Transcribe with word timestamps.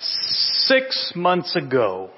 Six 0.00 1.12
months 1.14 1.54
ago, 1.56 2.10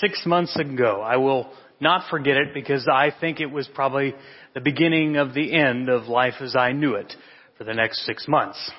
six 0.00 0.26
months 0.26 0.56
ago, 0.58 1.00
I 1.00 1.18
will 1.18 1.52
not 1.80 2.10
forget 2.10 2.36
it 2.36 2.52
because 2.52 2.88
I 2.92 3.12
think 3.20 3.40
it 3.40 3.46
was 3.46 3.68
probably 3.72 4.14
the 4.54 4.60
beginning 4.60 5.16
of 5.16 5.32
the 5.32 5.52
end 5.54 5.88
of 5.88 6.04
life 6.04 6.34
as 6.40 6.56
I 6.56 6.72
knew 6.72 6.94
it 6.94 7.12
for 7.58 7.64
the 7.64 7.74
next 7.74 8.04
six 8.04 8.26
months. 8.26 8.70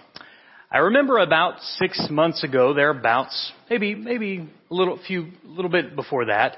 I 0.70 0.80
remember 0.80 1.20
about 1.20 1.62
six 1.78 2.08
months 2.10 2.44
ago, 2.44 2.74
thereabouts, 2.74 3.52
maybe, 3.70 3.96
maybe 3.96 4.50
a 4.70 4.74
little 4.74 5.00
few, 5.06 5.28
little 5.46 5.72
bit 5.72 5.96
before 5.96 6.26
that, 6.26 6.58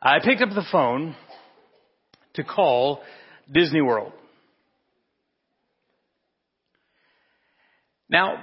I 0.00 0.18
picked 0.24 0.40
up 0.40 0.50
the 0.50 0.64
phone 0.70 1.14
to 2.34 2.44
call 2.44 3.02
Disney 3.52 3.82
World. 3.82 4.12
Now, 8.08 8.42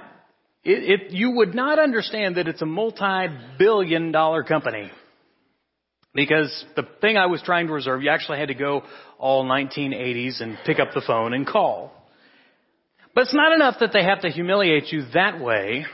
it, 0.62 1.02
it, 1.02 1.10
you 1.12 1.30
would 1.32 1.54
not 1.54 1.78
understand 1.78 2.36
that 2.36 2.48
it's 2.48 2.62
a 2.62 2.66
multi-billion 2.66 4.12
dollar 4.12 4.42
company. 4.42 4.90
Because 6.12 6.64
the 6.74 6.82
thing 7.00 7.16
I 7.16 7.26
was 7.26 7.40
trying 7.42 7.68
to 7.68 7.72
reserve, 7.72 8.02
you 8.02 8.10
actually 8.10 8.38
had 8.38 8.48
to 8.48 8.54
go 8.54 8.82
all 9.18 9.44
1980s 9.44 10.42
and 10.42 10.58
pick 10.66 10.80
up 10.80 10.88
the 10.92 11.02
phone 11.06 11.32
and 11.34 11.46
call. 11.46 11.92
But 13.14 13.22
it's 13.22 13.34
not 13.34 13.52
enough 13.52 13.76
that 13.80 13.90
they 13.92 14.02
have 14.02 14.22
to 14.22 14.28
humiliate 14.28 14.92
you 14.92 15.04
that 15.14 15.40
way. 15.40 15.86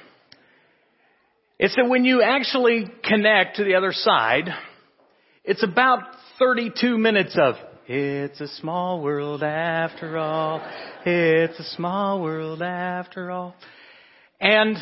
It's 1.58 1.76
that 1.76 1.88
when 1.88 2.04
you 2.04 2.22
actually 2.22 2.86
connect 3.04 3.56
to 3.56 3.64
the 3.64 3.74
other 3.74 3.92
side, 3.92 4.48
it's 5.44 5.62
about 5.62 6.00
32 6.38 6.98
minutes 6.98 7.36
of, 7.40 7.54
it's 7.86 8.40
a 8.40 8.48
small 8.48 9.02
world 9.02 9.42
after 9.42 10.18
all. 10.18 10.60
It's 11.04 11.58
a 11.58 11.64
small 11.76 12.22
world 12.22 12.60
after 12.62 13.30
all. 13.30 13.54
And 14.40 14.76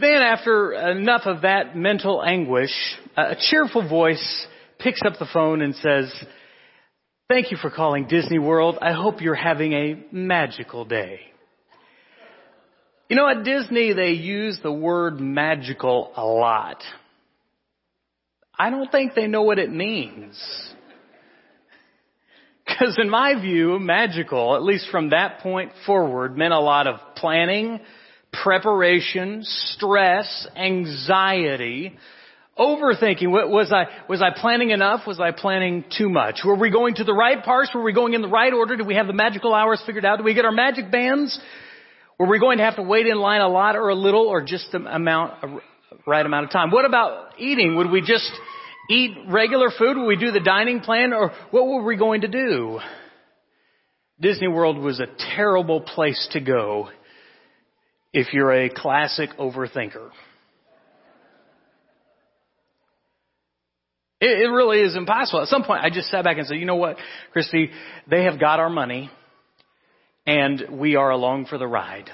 then 0.00 0.22
after 0.22 0.72
enough 0.72 1.22
of 1.24 1.42
that 1.42 1.76
mental 1.76 2.22
anguish, 2.22 2.72
a 3.16 3.36
cheerful 3.50 3.88
voice 3.88 4.46
picks 4.78 5.00
up 5.04 5.14
the 5.18 5.28
phone 5.32 5.62
and 5.62 5.74
says, 5.76 6.12
thank 7.28 7.50
you 7.50 7.56
for 7.56 7.70
calling 7.70 8.06
Disney 8.06 8.38
World. 8.38 8.78
I 8.80 8.92
hope 8.92 9.20
you're 9.20 9.34
having 9.34 9.72
a 9.72 10.04
magical 10.12 10.84
day. 10.84 11.20
You 13.08 13.16
know, 13.16 13.28
at 13.28 13.44
Disney 13.44 13.94
they 13.94 14.10
use 14.10 14.60
the 14.62 14.72
word 14.72 15.18
magical 15.18 16.12
a 16.14 16.24
lot. 16.24 16.82
I 18.58 18.70
don't 18.70 18.90
think 18.90 19.14
they 19.14 19.26
know 19.26 19.42
what 19.42 19.58
it 19.58 19.70
means. 19.70 20.38
Because 22.66 22.98
in 23.00 23.08
my 23.08 23.40
view, 23.40 23.78
magical, 23.78 24.54
at 24.54 24.62
least 24.62 24.88
from 24.90 25.10
that 25.10 25.40
point 25.40 25.72
forward, 25.86 26.36
meant 26.36 26.52
a 26.52 26.60
lot 26.60 26.86
of 26.86 26.96
planning, 27.16 27.80
preparation, 28.42 29.40
stress, 29.42 30.46
anxiety, 30.56 31.96
overthinking. 32.58 33.30
Was 33.30 33.72
I, 33.72 33.86
was 34.08 34.20
I 34.20 34.30
planning 34.38 34.70
enough? 34.70 35.06
Was 35.06 35.20
I 35.20 35.30
planning 35.30 35.84
too 35.96 36.08
much? 36.08 36.40
Were 36.44 36.56
we 36.56 36.70
going 36.70 36.94
to 36.96 37.04
the 37.04 37.14
right 37.14 37.42
parts? 37.42 37.70
Were 37.74 37.82
we 37.82 37.92
going 37.92 38.14
in 38.14 38.22
the 38.22 38.28
right 38.28 38.52
order? 38.52 38.76
Did 38.76 38.86
we 38.86 38.94
have 38.94 39.06
the 39.06 39.12
magical 39.12 39.54
hours 39.54 39.82
figured 39.86 40.04
out? 40.04 40.16
Did 40.16 40.24
we 40.24 40.34
get 40.34 40.44
our 40.44 40.52
magic 40.52 40.90
bands? 40.90 41.38
Were 42.18 42.26
we 42.26 42.40
going 42.40 42.58
to 42.58 42.64
have 42.64 42.76
to 42.76 42.82
wait 42.82 43.06
in 43.06 43.18
line 43.18 43.40
a 43.40 43.48
lot 43.48 43.76
or 43.76 43.90
a 43.90 43.94
little 43.94 44.26
or 44.26 44.42
just 44.42 44.72
the 44.72 44.78
amount, 44.78 45.34
right 46.06 46.26
amount 46.26 46.46
of 46.46 46.50
time? 46.50 46.70
What 46.70 46.84
about 46.84 47.38
eating? 47.38 47.76
Would 47.76 47.90
we 47.90 48.00
just 48.00 48.30
eat 48.90 49.16
regular 49.28 49.68
food? 49.70 49.96
Would 49.96 50.06
we 50.06 50.16
do 50.16 50.32
the 50.32 50.40
dining 50.40 50.80
plan 50.80 51.12
or 51.12 51.32
what 51.50 51.66
were 51.66 51.84
we 51.84 51.96
going 51.96 52.22
to 52.22 52.28
do? 52.28 52.80
Disney 54.20 54.48
World 54.48 54.78
was 54.78 54.98
a 54.98 55.06
terrible 55.36 55.80
place 55.80 56.28
to 56.32 56.40
go 56.40 56.88
if 58.18 58.32
you're 58.32 58.52
a 58.52 58.68
classic 58.68 59.30
overthinker. 59.38 60.10
It, 64.20 64.40
it 64.40 64.50
really 64.50 64.80
is 64.80 64.96
impossible. 64.96 65.42
At 65.42 65.48
some 65.48 65.62
point, 65.62 65.84
I 65.84 65.90
just 65.90 66.10
sat 66.10 66.24
back 66.24 66.36
and 66.36 66.44
said, 66.44 66.56
you 66.56 66.66
know 66.66 66.74
what, 66.74 66.96
Christy, 67.32 67.70
they 68.10 68.24
have 68.24 68.40
got 68.40 68.58
our 68.58 68.70
money 68.70 69.08
and 70.26 70.64
we 70.72 70.96
are 70.96 71.10
along 71.10 71.46
for 71.46 71.58
the 71.58 71.66
ride. 71.68 72.10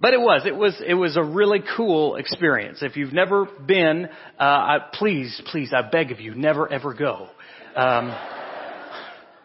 But 0.00 0.14
it 0.14 0.20
was, 0.20 0.46
it 0.46 0.56
was, 0.56 0.80
it 0.86 0.94
was 0.94 1.18
a 1.18 1.22
really 1.22 1.60
cool 1.76 2.16
experience. 2.16 2.78
If 2.80 2.96
you've 2.96 3.12
never 3.12 3.44
been, 3.44 4.06
uh, 4.40 4.42
I, 4.42 4.78
please, 4.94 5.42
please, 5.52 5.74
I 5.74 5.90
beg 5.90 6.10
of 6.10 6.20
you, 6.20 6.34
never 6.34 6.72
ever 6.72 6.94
go. 6.94 7.28
Um, 7.76 8.16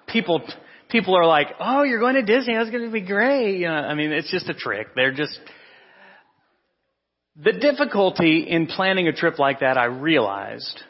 people, 0.07 0.41
people 0.93 1.17
are 1.17 1.25
like, 1.25 1.47
oh, 1.59 1.83
you're 1.83 1.99
going 1.99 2.15
to 2.15 2.21
Disney. 2.21 2.53
That's 2.53 2.69
going 2.69 2.85
to 2.85 2.91
be 2.91 3.01
great. 3.01 3.57
You 3.57 3.67
know, 3.67 3.73
I 3.73 3.95
mean, 3.95 4.13
it's 4.13 4.31
just 4.31 4.47
a 4.47 4.53
trick. 4.53 4.95
They're 4.95 5.11
just, 5.11 5.37
the 7.35 7.51
difficulty 7.51 8.45
in 8.47 8.67
planning 8.67 9.07
a 9.09 9.11
trip 9.11 9.39
like 9.39 9.59
that, 9.59 9.77
I 9.77 9.85
realized, 9.85 10.81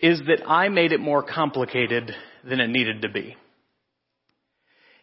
is 0.00 0.22
that 0.28 0.48
I 0.48 0.68
made 0.68 0.92
it 0.92 1.00
more 1.00 1.22
complicated 1.22 2.12
than 2.48 2.60
it 2.60 2.68
needed 2.68 3.02
to 3.02 3.10
be. 3.10 3.36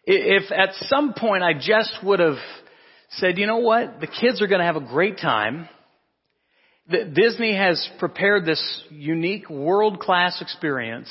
If 0.06 0.52
at 0.52 0.74
some 0.88 1.14
point 1.14 1.44
I 1.44 1.54
just 1.54 2.00
would 2.02 2.22
have 2.22 2.38
said, 3.12 3.38
you 3.38 3.46
know 3.46 3.58
what, 3.58 4.00
the 4.00 4.08
kids 4.08 4.42
are 4.42 4.48
going 4.48 4.60
to 4.60 4.66
have 4.66 4.78
a 4.78 4.82
great 4.82 5.18
time. 5.18 5.68
Disney 6.90 7.56
has 7.56 7.88
prepared 8.00 8.46
this 8.46 8.84
unique 8.90 9.50
world 9.50 10.00
class 10.00 10.42
experience 10.42 11.10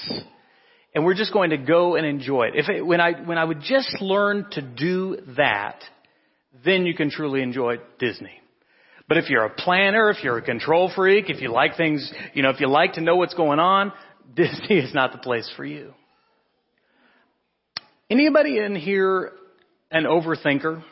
and 0.98 1.06
we're 1.06 1.14
just 1.14 1.32
going 1.32 1.50
to 1.50 1.56
go 1.56 1.94
and 1.94 2.04
enjoy 2.04 2.48
it. 2.48 2.54
If 2.56 2.68
it, 2.68 2.84
when 2.84 3.00
I 3.00 3.12
when 3.12 3.38
I 3.38 3.44
would 3.44 3.60
just 3.60 3.98
learn 4.00 4.46
to 4.50 4.60
do 4.60 5.18
that, 5.36 5.80
then 6.64 6.86
you 6.86 6.94
can 6.94 7.08
truly 7.08 7.40
enjoy 7.40 7.76
Disney. 8.00 8.40
But 9.06 9.18
if 9.18 9.30
you're 9.30 9.44
a 9.44 9.54
planner, 9.54 10.10
if 10.10 10.24
you're 10.24 10.38
a 10.38 10.42
control 10.42 10.90
freak, 10.92 11.30
if 11.30 11.40
you 11.40 11.52
like 11.52 11.76
things, 11.76 12.12
you 12.34 12.42
know, 12.42 12.50
if 12.50 12.58
you 12.58 12.66
like 12.66 12.94
to 12.94 13.00
know 13.00 13.14
what's 13.14 13.34
going 13.34 13.60
on, 13.60 13.92
Disney 14.34 14.78
is 14.78 14.92
not 14.92 15.12
the 15.12 15.18
place 15.18 15.48
for 15.56 15.64
you. 15.64 15.94
Anybody 18.10 18.58
in 18.58 18.74
here 18.74 19.34
an 19.92 20.02
overthinker? 20.02 20.82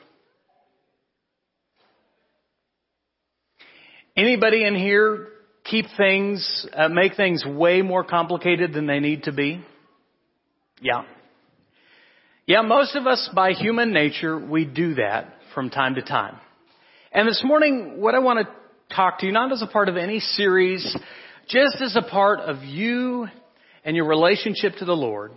Anybody 4.16 4.64
in 4.64 4.76
here 4.76 5.30
keep 5.64 5.86
things, 5.96 6.64
uh, 6.72 6.88
make 6.90 7.16
things 7.16 7.44
way 7.44 7.82
more 7.82 8.04
complicated 8.04 8.72
than 8.72 8.86
they 8.86 9.00
need 9.00 9.24
to 9.24 9.32
be? 9.32 9.64
Yeah. 10.80 11.02
Yeah, 12.46 12.62
most 12.62 12.94
of 12.94 13.06
us 13.06 13.28
by 13.34 13.52
human 13.52 13.92
nature, 13.92 14.38
we 14.38 14.64
do 14.64 14.94
that 14.94 15.32
from 15.54 15.70
time 15.70 15.96
to 15.96 16.02
time. 16.02 16.36
And 17.10 17.26
this 17.26 17.42
morning, 17.44 18.00
what 18.00 18.14
I 18.14 18.18
want 18.18 18.46
to 18.46 18.94
talk 18.94 19.20
to 19.20 19.26
you, 19.26 19.32
not 19.32 19.52
as 19.52 19.62
a 19.62 19.66
part 19.66 19.88
of 19.88 19.96
any 19.96 20.20
series, 20.20 20.96
just 21.48 21.80
as 21.80 21.96
a 21.96 22.02
part 22.02 22.40
of 22.40 22.62
you 22.62 23.26
and 23.84 23.96
your 23.96 24.06
relationship 24.06 24.74
to 24.78 24.84
the 24.84 24.92
Lord, 24.92 25.32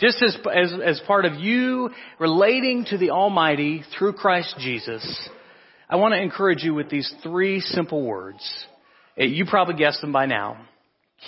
just 0.00 0.22
as, 0.22 0.36
as, 0.54 0.72
as 0.84 1.00
part 1.06 1.24
of 1.24 1.34
you 1.34 1.90
relating 2.18 2.86
to 2.86 2.98
the 2.98 3.10
Almighty 3.10 3.84
through 3.98 4.14
Christ 4.14 4.56
Jesus, 4.58 5.28
I 5.88 5.96
want 5.96 6.14
to 6.14 6.20
encourage 6.20 6.62
you 6.62 6.74
with 6.74 6.90
these 6.90 7.12
three 7.22 7.60
simple 7.60 8.02
words. 8.04 8.42
Eh, 9.16 9.24
you 9.24 9.46
probably 9.46 9.74
guessed 9.74 10.00
them 10.00 10.12
by 10.12 10.26
now. 10.26 10.56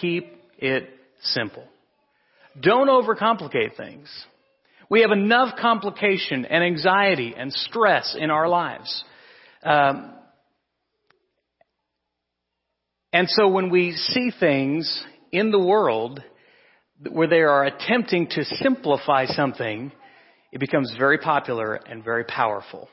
Keep 0.01 0.33
it 0.59 0.89
simple. 1.23 1.65
Don't 2.59 2.89
overcomplicate 2.89 3.77
things. 3.77 4.09
We 4.89 5.03
have 5.03 5.13
enough 5.13 5.57
complication 5.61 6.45
and 6.45 6.65
anxiety 6.65 7.35
and 7.37 7.53
stress 7.53 8.17
in 8.19 8.31
our 8.31 8.49
lives. 8.49 9.05
Um, 9.63 10.15
and 13.13 13.29
so 13.29 13.49
when 13.49 13.71
we 13.71 13.93
see 13.93 14.33
things 14.39 15.05
in 15.31 15.51
the 15.51 15.61
world 15.61 16.23
where 17.09 17.29
they 17.29 17.41
are 17.41 17.65
attempting 17.65 18.29
to 18.31 18.45
simplify 18.45 19.27
something, 19.27 19.93
it 20.53 20.59
becomes 20.59 20.93
very 20.99 21.19
popular 21.19 21.75
and 21.75 22.05
very 22.05 22.25
powerful. 22.25 22.89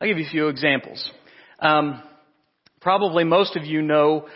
I'll 0.00 0.08
give 0.08 0.18
you 0.18 0.26
a 0.26 0.30
few 0.30 0.48
examples. 0.48 1.10
Um, 1.60 2.02
probably 2.80 3.24
most 3.24 3.56
of 3.56 3.64
you 3.64 3.82
know 3.82 4.28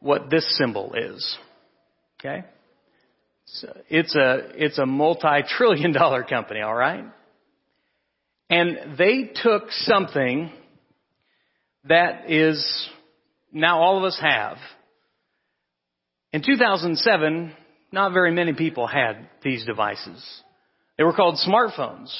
what 0.00 0.30
this 0.30 0.56
symbol 0.58 0.94
is. 0.94 1.38
Okay? 2.20 2.44
It's 3.88 4.14
a, 4.14 4.40
it's 4.54 4.78
a 4.78 4.86
multi-trillion 4.86 5.92
dollar 5.92 6.22
company, 6.22 6.60
alright? 6.60 7.04
And 8.50 8.98
they 8.98 9.30
took 9.42 9.70
something 9.70 10.52
that 11.84 12.30
is 12.30 12.88
now 13.52 13.80
all 13.80 13.98
of 13.98 14.04
us 14.04 14.18
have. 14.20 14.58
In 16.32 16.42
2007, 16.42 17.52
not 17.92 18.12
very 18.12 18.32
many 18.32 18.54
people 18.54 18.86
had 18.86 19.28
these 19.42 19.64
devices. 19.64 20.22
They 20.96 21.04
were 21.04 21.12
called 21.12 21.38
smartphones. 21.46 22.10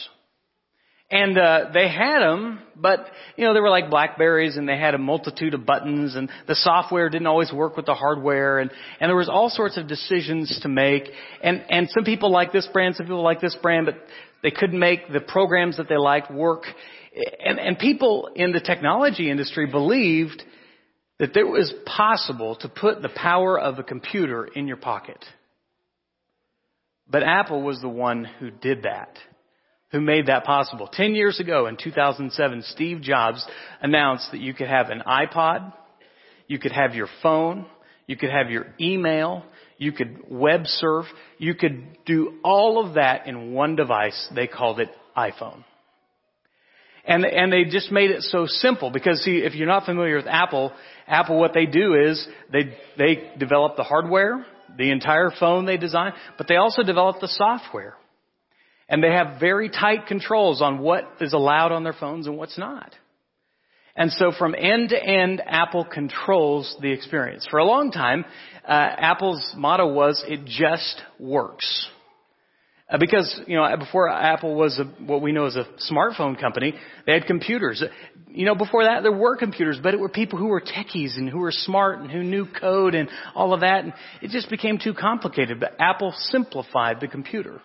And 1.12 1.37
uh, 1.37 1.67
they 1.75 1.91
had 1.91 2.20
them, 2.20 2.61
but 2.75 3.06
you 3.37 3.44
know 3.44 3.53
they 3.53 3.61
were 3.61 3.69
like 3.69 3.91
Blackberries, 3.91 4.56
and 4.56 4.67
they 4.67 4.79
had 4.79 4.94
a 4.94 4.99
multitude 4.99 5.53
of 5.53 5.67
buttons, 5.67 6.17
and 6.17 6.31
the 6.49 6.55
software 6.55 7.11
didn't 7.11 7.26
always 7.26 7.53
work 7.53 7.76
with 7.76 7.85
the 7.85 7.94
hardware, 7.94 8.61
and 8.61 8.70
and 8.99 9.11
there 9.11 9.17
was 9.17 9.29
all 9.29 9.50
sorts 9.50 9.76
of 9.76 9.87
decisions 9.87 10.59
to 10.62 10.69
make. 10.70 11.11
And 11.43 11.62
and 11.69 11.91
some 11.91 12.05
people 12.05 12.32
like 12.32 12.50
this 12.50 12.67
brand, 12.73 12.97
some 12.97 13.05
people 13.05 13.23
like 13.23 13.43
this 13.43 13.55
brand, 13.61 13.85
but 13.85 13.97
they 14.43 14.50
couldn't 14.50 14.79
make 14.79 15.12
the 15.12 15.20
programs 15.20 15.76
that 15.76 15.87
they 15.87 15.99
liked 15.99 16.31
work. 16.31 16.64
And 17.44 17.61
and 17.61 17.79
people 17.79 18.31
in 18.35 18.53
the 18.53 18.61
technology 18.61 19.31
industry 19.31 19.67
believed 19.67 20.43
that 21.19 21.37
it 21.37 21.44
was 21.47 21.75
possible 21.85 22.56
to 22.56 22.70
put 22.70 23.03
the 23.03 23.11
power 23.11 23.61
of 23.61 23.79
a 23.79 23.82
computer 23.82 24.47
in 24.47 24.67
your 24.67 24.79
pocket. 24.79 25.23
But 27.06 27.23
Apple 27.23 27.62
was 27.62 27.82
the 27.82 27.88
one 27.91 28.25
who 28.25 28.50
did 28.50 28.85
that, 28.85 29.19
who 29.92 30.00
made 30.00 30.26
that 30.26 30.44
possible. 30.44 30.88
Ten 30.90 31.14
years 31.14 31.38
ago 31.38 31.66
in 31.66 31.76
2007, 31.76 32.62
Steve 32.68 33.02
Jobs 33.02 33.46
announced 33.80 34.28
that 34.32 34.40
you 34.40 34.54
could 34.54 34.68
have 34.68 34.88
an 34.88 35.02
iPod, 35.06 35.72
you 36.48 36.58
could 36.58 36.72
have 36.72 36.94
your 36.94 37.08
phone, 37.22 37.66
you 38.06 38.16
could 38.16 38.30
have 38.30 38.50
your 38.50 38.66
email, 38.80 39.44
you 39.78 39.92
could 39.92 40.20
web 40.28 40.62
surf, 40.64 41.06
you 41.38 41.54
could 41.54 41.98
do 42.06 42.38
all 42.42 42.84
of 42.84 42.94
that 42.94 43.26
in 43.26 43.52
one 43.52 43.76
device. 43.76 44.28
They 44.34 44.46
called 44.46 44.80
it 44.80 44.88
iPhone. 45.16 45.64
And, 47.04 47.24
and 47.24 47.52
they 47.52 47.64
just 47.64 47.90
made 47.90 48.10
it 48.10 48.22
so 48.22 48.46
simple 48.46 48.90
because 48.90 49.22
see, 49.24 49.38
if 49.38 49.54
you're 49.54 49.66
not 49.66 49.84
familiar 49.84 50.16
with 50.16 50.26
Apple, 50.26 50.72
Apple 51.06 51.38
what 51.38 51.52
they 51.52 51.66
do 51.66 51.94
is 51.94 52.26
they, 52.52 52.76
they 52.96 53.32
develop 53.38 53.76
the 53.76 53.82
hardware, 53.82 54.46
the 54.78 54.90
entire 54.90 55.30
phone 55.38 55.66
they 55.66 55.76
design, 55.76 56.12
but 56.38 56.46
they 56.46 56.56
also 56.56 56.84
develop 56.84 57.20
the 57.20 57.28
software. 57.28 57.96
And 58.92 59.02
they 59.02 59.10
have 59.10 59.40
very 59.40 59.70
tight 59.70 60.06
controls 60.06 60.60
on 60.60 60.78
what 60.78 61.04
is 61.18 61.32
allowed 61.32 61.72
on 61.72 61.82
their 61.82 61.94
phones 61.94 62.26
and 62.26 62.36
what's 62.36 62.58
not. 62.58 62.94
And 63.96 64.12
so 64.12 64.32
from 64.38 64.54
end 64.54 64.90
to 64.90 65.02
end, 65.02 65.40
Apple 65.46 65.86
controls 65.86 66.76
the 66.82 66.92
experience. 66.92 67.48
For 67.50 67.58
a 67.58 67.64
long 67.64 67.90
time, 67.90 68.26
uh, 68.68 68.70
Apple's 68.70 69.54
motto 69.56 69.90
was, 69.90 70.22
it 70.28 70.44
just 70.44 71.00
works. 71.18 71.88
Uh, 72.90 72.98
because, 72.98 73.40
you 73.46 73.56
know, 73.56 73.74
before 73.78 74.10
Apple 74.10 74.54
was 74.54 74.78
a, 74.78 74.84
what 75.02 75.22
we 75.22 75.32
know 75.32 75.46
as 75.46 75.56
a 75.56 75.64
smartphone 75.90 76.38
company, 76.38 76.74
they 77.06 77.14
had 77.14 77.24
computers. 77.26 77.82
You 78.28 78.44
know, 78.44 78.54
before 78.54 78.84
that 78.84 79.02
there 79.02 79.10
were 79.10 79.38
computers, 79.38 79.78
but 79.82 79.94
it 79.94 80.00
were 80.00 80.10
people 80.10 80.38
who 80.38 80.48
were 80.48 80.60
techies 80.60 81.16
and 81.16 81.30
who 81.30 81.38
were 81.38 81.50
smart 81.50 82.00
and 82.00 82.10
who 82.10 82.22
knew 82.22 82.46
code 82.46 82.94
and 82.94 83.08
all 83.34 83.54
of 83.54 83.60
that. 83.60 83.84
And 83.84 83.94
it 84.20 84.28
just 84.32 84.50
became 84.50 84.78
too 84.78 84.92
complicated. 84.92 85.60
But 85.60 85.76
Apple 85.80 86.12
simplified 86.14 87.00
the 87.00 87.08
computer. 87.08 87.62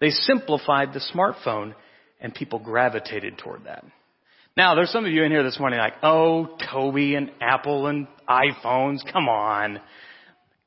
They 0.00 0.10
simplified 0.10 0.92
the 0.92 1.00
smartphone 1.14 1.74
and 2.20 2.34
people 2.34 2.58
gravitated 2.58 3.38
toward 3.38 3.64
that. 3.64 3.84
Now, 4.56 4.74
there's 4.74 4.90
some 4.90 5.04
of 5.04 5.12
you 5.12 5.22
in 5.22 5.30
here 5.30 5.42
this 5.42 5.58
morning 5.58 5.78
like, 5.78 5.94
oh, 6.02 6.56
Toby 6.70 7.14
and 7.14 7.30
Apple 7.40 7.86
and 7.86 8.06
iPhones, 8.28 9.00
come 9.10 9.28
on. 9.28 9.80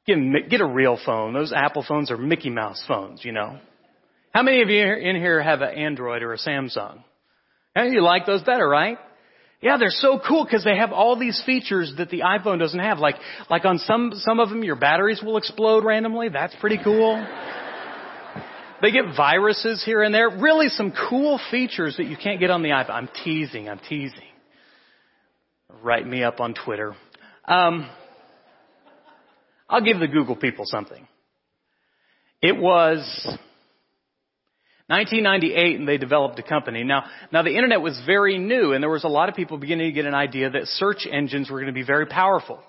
Get, 0.05 0.17
get 0.49 0.61
a 0.61 0.65
real 0.65 0.97
phone. 1.05 1.33
Those 1.33 1.53
Apple 1.53 1.85
phones 1.87 2.09
are 2.11 2.17
Mickey 2.17 2.49
Mouse 2.49 2.83
phones, 2.87 3.23
you 3.25 3.31
know. 3.31 3.59
How 4.33 4.41
many 4.41 4.61
of 4.61 4.69
you 4.69 4.83
in 4.83 5.15
here 5.15 5.41
have 5.41 5.61
an 5.61 5.75
Android 5.75 6.23
or 6.23 6.33
a 6.33 6.37
Samsung? 6.37 7.03
And 7.75 7.93
you 7.93 8.01
like 8.01 8.25
those 8.25 8.41
better, 8.41 8.67
right? 8.67 8.97
Yeah, 9.61 9.77
they're 9.77 9.89
so 9.89 10.19
cool 10.27 10.43
because 10.43 10.63
they 10.63 10.77
have 10.77 10.91
all 10.91 11.17
these 11.17 11.41
features 11.45 11.93
that 11.97 12.09
the 12.09 12.21
iPhone 12.21 12.59
doesn't 12.59 12.79
have. 12.79 12.99
Like, 12.99 13.15
like 13.49 13.63
on 13.63 13.77
some, 13.79 14.11
some 14.15 14.39
of 14.39 14.49
them, 14.49 14.63
your 14.63 14.75
batteries 14.75 15.21
will 15.23 15.37
explode 15.37 15.85
randomly. 15.85 16.29
That's 16.29 16.55
pretty 16.59 16.79
cool. 16.83 17.25
They 18.83 18.91
get 18.91 19.15
viruses 19.15 19.81
here 19.85 20.03
and 20.03 20.13
there. 20.13 20.29
Really 20.29 20.67
some 20.67 20.93
cool 21.09 21.39
features 21.49 21.95
that 21.97 22.03
you 22.03 22.17
can't 22.21 22.41
get 22.41 22.51
on 22.51 22.63
the 22.63 22.69
iPhone. 22.69 22.89
I'm 22.89 23.09
teasing, 23.23 23.69
I'm 23.69 23.79
teasing. 23.79 24.19
Write 25.81 26.05
me 26.05 26.21
up 26.21 26.41
on 26.41 26.53
Twitter. 26.53 26.93
Um, 27.45 27.89
I'll 29.69 29.83
give 29.83 29.99
the 29.99 30.07
Google 30.07 30.35
people 30.35 30.65
something. 30.67 31.07
It 32.41 32.57
was 32.57 32.99
1998 34.87 35.79
and 35.79 35.87
they 35.87 35.97
developed 35.97 36.37
a 36.39 36.43
company. 36.43 36.83
Now, 36.83 37.05
now 37.31 37.41
the 37.41 37.55
internet 37.55 37.79
was 37.81 37.97
very 38.05 38.37
new 38.37 38.73
and 38.73 38.83
there 38.83 38.89
was 38.89 39.05
a 39.05 39.09
lot 39.09 39.29
of 39.29 39.35
people 39.35 39.57
beginning 39.57 39.91
to 39.91 39.93
get 39.93 40.05
an 40.05 40.13
idea 40.13 40.49
that 40.49 40.65
search 40.65 41.07
engines 41.09 41.49
were 41.49 41.59
going 41.59 41.73
to 41.73 41.73
be 41.73 41.85
very 41.85 42.05
powerful. 42.05 42.59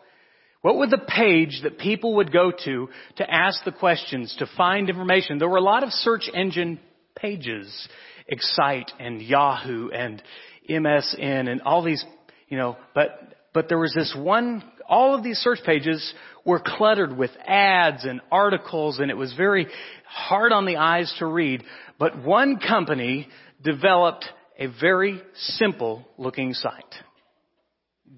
What 0.65 0.79
would 0.79 0.89
the 0.89 0.97
page 0.97 1.61
that 1.65 1.77
people 1.77 2.15
would 2.15 2.33
go 2.33 2.51
to 2.51 2.89
to 3.17 3.31
ask 3.31 3.63
the 3.67 3.71
questions, 3.71 4.35
to 4.39 4.47
find 4.57 4.89
information? 4.89 5.37
There 5.37 5.47
were 5.47 5.59
a 5.59 5.61
lot 5.61 5.83
of 5.83 5.91
search 5.91 6.31
engine 6.33 6.81
pages, 7.15 7.87
Excite 8.29 8.91
and 8.99 9.21
Yahoo 9.21 9.91
and 9.91 10.23
MSN 10.71 11.51
and 11.51 11.61
all 11.61 11.83
these, 11.83 12.03
you 12.49 12.57
know, 12.57 12.79
but, 12.95 13.35
but 13.53 13.69
there 13.69 13.79
was 13.79 13.93
this 13.95 14.17
one, 14.19 14.65
all 14.89 15.15
of 15.15 15.23
these 15.23 15.37
search 15.37 15.59
pages 15.67 16.15
were 16.47 16.63
cluttered 16.65 17.15
with 17.15 17.33
ads 17.47 18.07
and 18.07 18.23
articles 18.33 19.01
and 19.01 19.11
it 19.11 19.19
was 19.19 19.35
very 19.35 19.67
hard 20.07 20.51
on 20.51 20.65
the 20.65 20.79
eyes 20.79 21.15
to 21.19 21.27
read. 21.27 21.63
But 21.99 22.25
one 22.25 22.59
company 22.59 23.29
developed 23.63 24.25
a 24.59 24.69
very 24.81 25.21
simple 25.35 26.09
looking 26.17 26.55
site. 26.55 26.95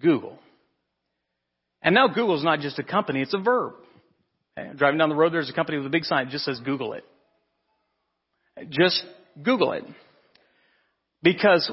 Google. 0.01 0.39
And 1.87 1.94
now 1.94 2.09
Google 2.09 2.37
is 2.37 2.43
not 2.43 2.59
just 2.59 2.81
a 2.81 2.83
company, 2.83 3.23
it's 3.23 3.33
a 3.33 3.38
verb. 3.38 3.75
Okay? 4.59 4.71
Driving 4.77 4.99
down 4.99 5.09
the 5.09 5.15
road, 5.15 5.33
there's 5.33 5.49
a 5.49 5.53
company 5.53 5.79
with 5.79 5.87
a 5.87 5.91
big 5.91 6.03
sign 6.03 6.25
that 6.27 6.33
just 6.33 6.44
says 6.44 6.59
Google 6.65 6.94
it. 6.94 7.05
Just 8.71 9.05
Google 9.41 9.71
it. 9.71 9.85
Because 11.23 11.71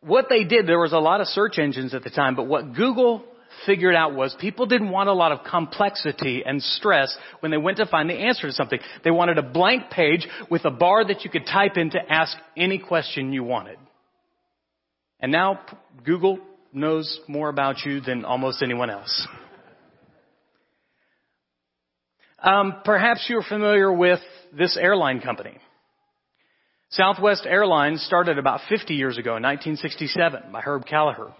what 0.00 0.26
they 0.28 0.44
did, 0.44 0.68
there 0.68 0.78
was 0.78 0.92
a 0.92 0.98
lot 0.98 1.20
of 1.20 1.26
search 1.26 1.58
engines 1.58 1.92
at 1.92 2.04
the 2.04 2.10
time, 2.10 2.36
but 2.36 2.44
what 2.44 2.74
Google 2.74 3.24
figured 3.66 3.96
out 3.96 4.14
was 4.14 4.36
people 4.38 4.66
didn't 4.66 4.90
want 4.90 5.08
a 5.08 5.12
lot 5.12 5.32
of 5.32 5.40
complexity 5.44 6.44
and 6.46 6.62
stress 6.62 7.16
when 7.40 7.50
they 7.50 7.56
went 7.56 7.78
to 7.78 7.86
find 7.86 8.08
the 8.08 8.14
answer 8.14 8.46
to 8.46 8.52
something. 8.52 8.78
They 9.02 9.10
wanted 9.10 9.38
a 9.38 9.42
blank 9.42 9.90
page 9.90 10.28
with 10.48 10.66
a 10.66 10.70
bar 10.70 11.04
that 11.04 11.24
you 11.24 11.30
could 11.30 11.46
type 11.46 11.76
in 11.76 11.90
to 11.90 11.98
ask 12.08 12.36
any 12.56 12.78
question 12.78 13.32
you 13.32 13.42
wanted. 13.42 13.78
And 15.18 15.32
now 15.32 15.58
Google 16.04 16.38
knows 16.72 17.18
more 17.26 17.48
about 17.48 17.84
you 17.84 18.00
than 18.00 18.24
almost 18.24 18.62
anyone 18.62 18.90
else. 18.90 19.26
Um, 22.40 22.76
perhaps 22.84 23.26
you're 23.28 23.42
familiar 23.42 23.92
with 23.92 24.20
this 24.56 24.76
airline 24.76 25.20
company. 25.20 25.58
Southwest 26.90 27.44
Airlines 27.46 28.02
started 28.02 28.38
about 28.38 28.60
50 28.68 28.94
years 28.94 29.18
ago 29.18 29.36
in 29.36 29.42
1967 29.42 30.52
by 30.52 30.60
Herb 30.60 30.86
Kelleher. 30.86 31.32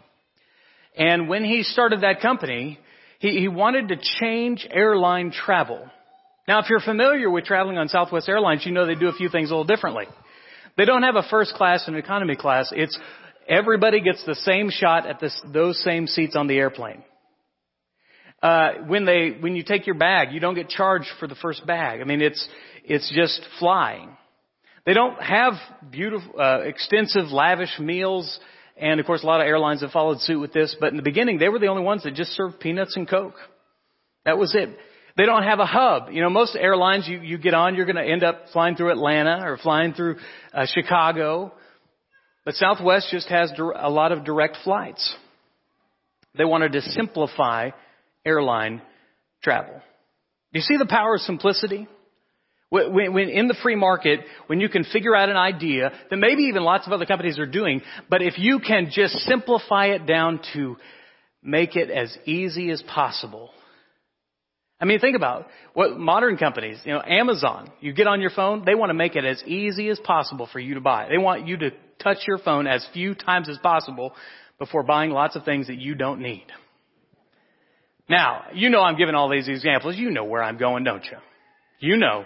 And 0.96 1.28
when 1.28 1.44
he 1.44 1.62
started 1.62 2.02
that 2.02 2.20
company, 2.20 2.78
he, 3.18 3.38
he 3.40 3.48
wanted 3.48 3.88
to 3.88 3.96
change 4.20 4.66
airline 4.70 5.30
travel. 5.30 5.88
Now, 6.46 6.60
if 6.60 6.68
you're 6.68 6.80
familiar 6.80 7.30
with 7.30 7.44
traveling 7.44 7.78
on 7.78 7.88
Southwest 7.88 8.28
Airlines, 8.28 8.66
you 8.66 8.72
know 8.72 8.86
they 8.86 8.94
do 8.94 9.08
a 9.08 9.12
few 9.12 9.28
things 9.28 9.50
a 9.50 9.54
little 9.54 9.64
differently. 9.64 10.06
They 10.76 10.84
don't 10.84 11.02
have 11.02 11.16
a 11.16 11.22
first 11.30 11.54
class 11.54 11.84
and 11.86 11.96
economy 11.96 12.36
class. 12.36 12.72
It's 12.74 12.98
everybody 13.48 14.00
gets 14.00 14.24
the 14.24 14.34
same 14.34 14.70
shot 14.70 15.06
at 15.06 15.20
this, 15.20 15.40
those 15.52 15.82
same 15.82 16.06
seats 16.06 16.36
on 16.36 16.46
the 16.46 16.56
airplane. 16.56 17.02
Uh, 18.42 18.70
when 18.86 19.04
they, 19.04 19.36
when 19.40 19.56
you 19.56 19.64
take 19.64 19.86
your 19.86 19.96
bag, 19.96 20.32
you 20.32 20.38
don't 20.38 20.54
get 20.54 20.68
charged 20.68 21.08
for 21.18 21.26
the 21.26 21.34
first 21.34 21.66
bag. 21.66 22.00
I 22.00 22.04
mean, 22.04 22.20
it's, 22.20 22.48
it's 22.84 23.12
just 23.14 23.44
flying. 23.58 24.16
They 24.86 24.94
don't 24.94 25.20
have 25.20 25.54
beautiful, 25.90 26.40
uh, 26.40 26.60
extensive, 26.60 27.26
lavish 27.26 27.78
meals. 27.80 28.38
And 28.76 29.00
of 29.00 29.06
course, 29.06 29.24
a 29.24 29.26
lot 29.26 29.40
of 29.40 29.46
airlines 29.46 29.82
have 29.82 29.90
followed 29.90 30.20
suit 30.20 30.38
with 30.38 30.52
this, 30.52 30.76
but 30.78 30.90
in 30.90 30.96
the 30.96 31.02
beginning, 31.02 31.38
they 31.38 31.48
were 31.48 31.58
the 31.58 31.66
only 31.66 31.82
ones 31.82 32.04
that 32.04 32.14
just 32.14 32.30
served 32.30 32.60
peanuts 32.60 32.96
and 32.96 33.08
Coke. 33.08 33.34
That 34.24 34.38
was 34.38 34.54
it. 34.54 34.70
They 35.16 35.26
don't 35.26 35.42
have 35.42 35.58
a 35.58 35.66
hub. 35.66 36.10
You 36.12 36.22
know, 36.22 36.30
most 36.30 36.54
airlines 36.54 37.08
you, 37.08 37.20
you 37.20 37.38
get 37.38 37.52
on, 37.52 37.74
you're 37.74 37.86
going 37.86 37.96
to 37.96 38.08
end 38.08 38.22
up 38.22 38.44
flying 38.52 38.76
through 38.76 38.92
Atlanta 38.92 39.40
or 39.42 39.56
flying 39.56 39.94
through 39.94 40.16
uh, 40.54 40.64
Chicago. 40.72 41.52
But 42.44 42.54
Southwest 42.54 43.08
just 43.10 43.28
has 43.28 43.52
a 43.58 43.90
lot 43.90 44.12
of 44.12 44.24
direct 44.24 44.58
flights. 44.62 45.12
They 46.36 46.44
wanted 46.44 46.72
to 46.72 46.82
simplify 46.82 47.70
airline 48.28 48.82
travel. 49.42 49.74
Do 50.52 50.58
you 50.58 50.62
see 50.62 50.76
the 50.76 50.86
power 50.86 51.14
of 51.14 51.20
simplicity? 51.22 51.88
When, 52.70 53.14
when, 53.14 53.28
in 53.30 53.48
the 53.48 53.56
free 53.62 53.76
market, 53.76 54.20
when 54.46 54.60
you 54.60 54.68
can 54.68 54.84
figure 54.84 55.16
out 55.16 55.30
an 55.30 55.36
idea 55.36 55.90
that 56.10 56.16
maybe 56.16 56.42
even 56.44 56.62
lots 56.62 56.86
of 56.86 56.92
other 56.92 57.06
companies 57.06 57.38
are 57.38 57.46
doing, 57.46 57.80
but 58.10 58.20
if 58.20 58.38
you 58.38 58.60
can 58.60 58.90
just 58.92 59.14
simplify 59.20 59.86
it 59.86 60.06
down 60.06 60.40
to 60.52 60.76
make 61.42 61.76
it 61.76 61.90
as 61.90 62.14
easy 62.26 62.70
as 62.70 62.82
possible. 62.82 63.50
I 64.80 64.84
mean, 64.84 65.00
think 65.00 65.16
about 65.16 65.46
what 65.72 65.98
modern 65.98 66.36
companies, 66.36 66.78
you 66.84 66.92
know, 66.92 67.02
Amazon, 67.04 67.70
you 67.80 67.92
get 67.92 68.06
on 68.06 68.20
your 68.20 68.30
phone, 68.30 68.64
they 68.64 68.74
want 68.74 68.90
to 68.90 68.94
make 68.94 69.16
it 69.16 69.24
as 69.24 69.42
easy 69.46 69.88
as 69.88 69.98
possible 69.98 70.48
for 70.52 70.60
you 70.60 70.74
to 70.74 70.80
buy. 70.80 71.08
They 71.08 71.18
want 71.18 71.48
you 71.48 71.56
to 71.58 71.70
touch 72.02 72.18
your 72.26 72.38
phone 72.38 72.66
as 72.66 72.86
few 72.92 73.14
times 73.14 73.48
as 73.48 73.58
possible 73.58 74.12
before 74.58 74.82
buying 74.82 75.10
lots 75.10 75.36
of 75.36 75.44
things 75.44 75.68
that 75.68 75.78
you 75.78 75.94
don't 75.94 76.20
need. 76.20 76.46
Now, 78.08 78.44
you 78.54 78.70
know 78.70 78.80
I'm 78.80 78.96
giving 78.96 79.14
all 79.14 79.28
these 79.28 79.48
examples. 79.48 79.96
You 79.96 80.10
know 80.10 80.24
where 80.24 80.42
I'm 80.42 80.56
going, 80.56 80.84
don't 80.84 81.04
you? 81.04 81.18
You 81.80 81.96
know. 81.96 82.24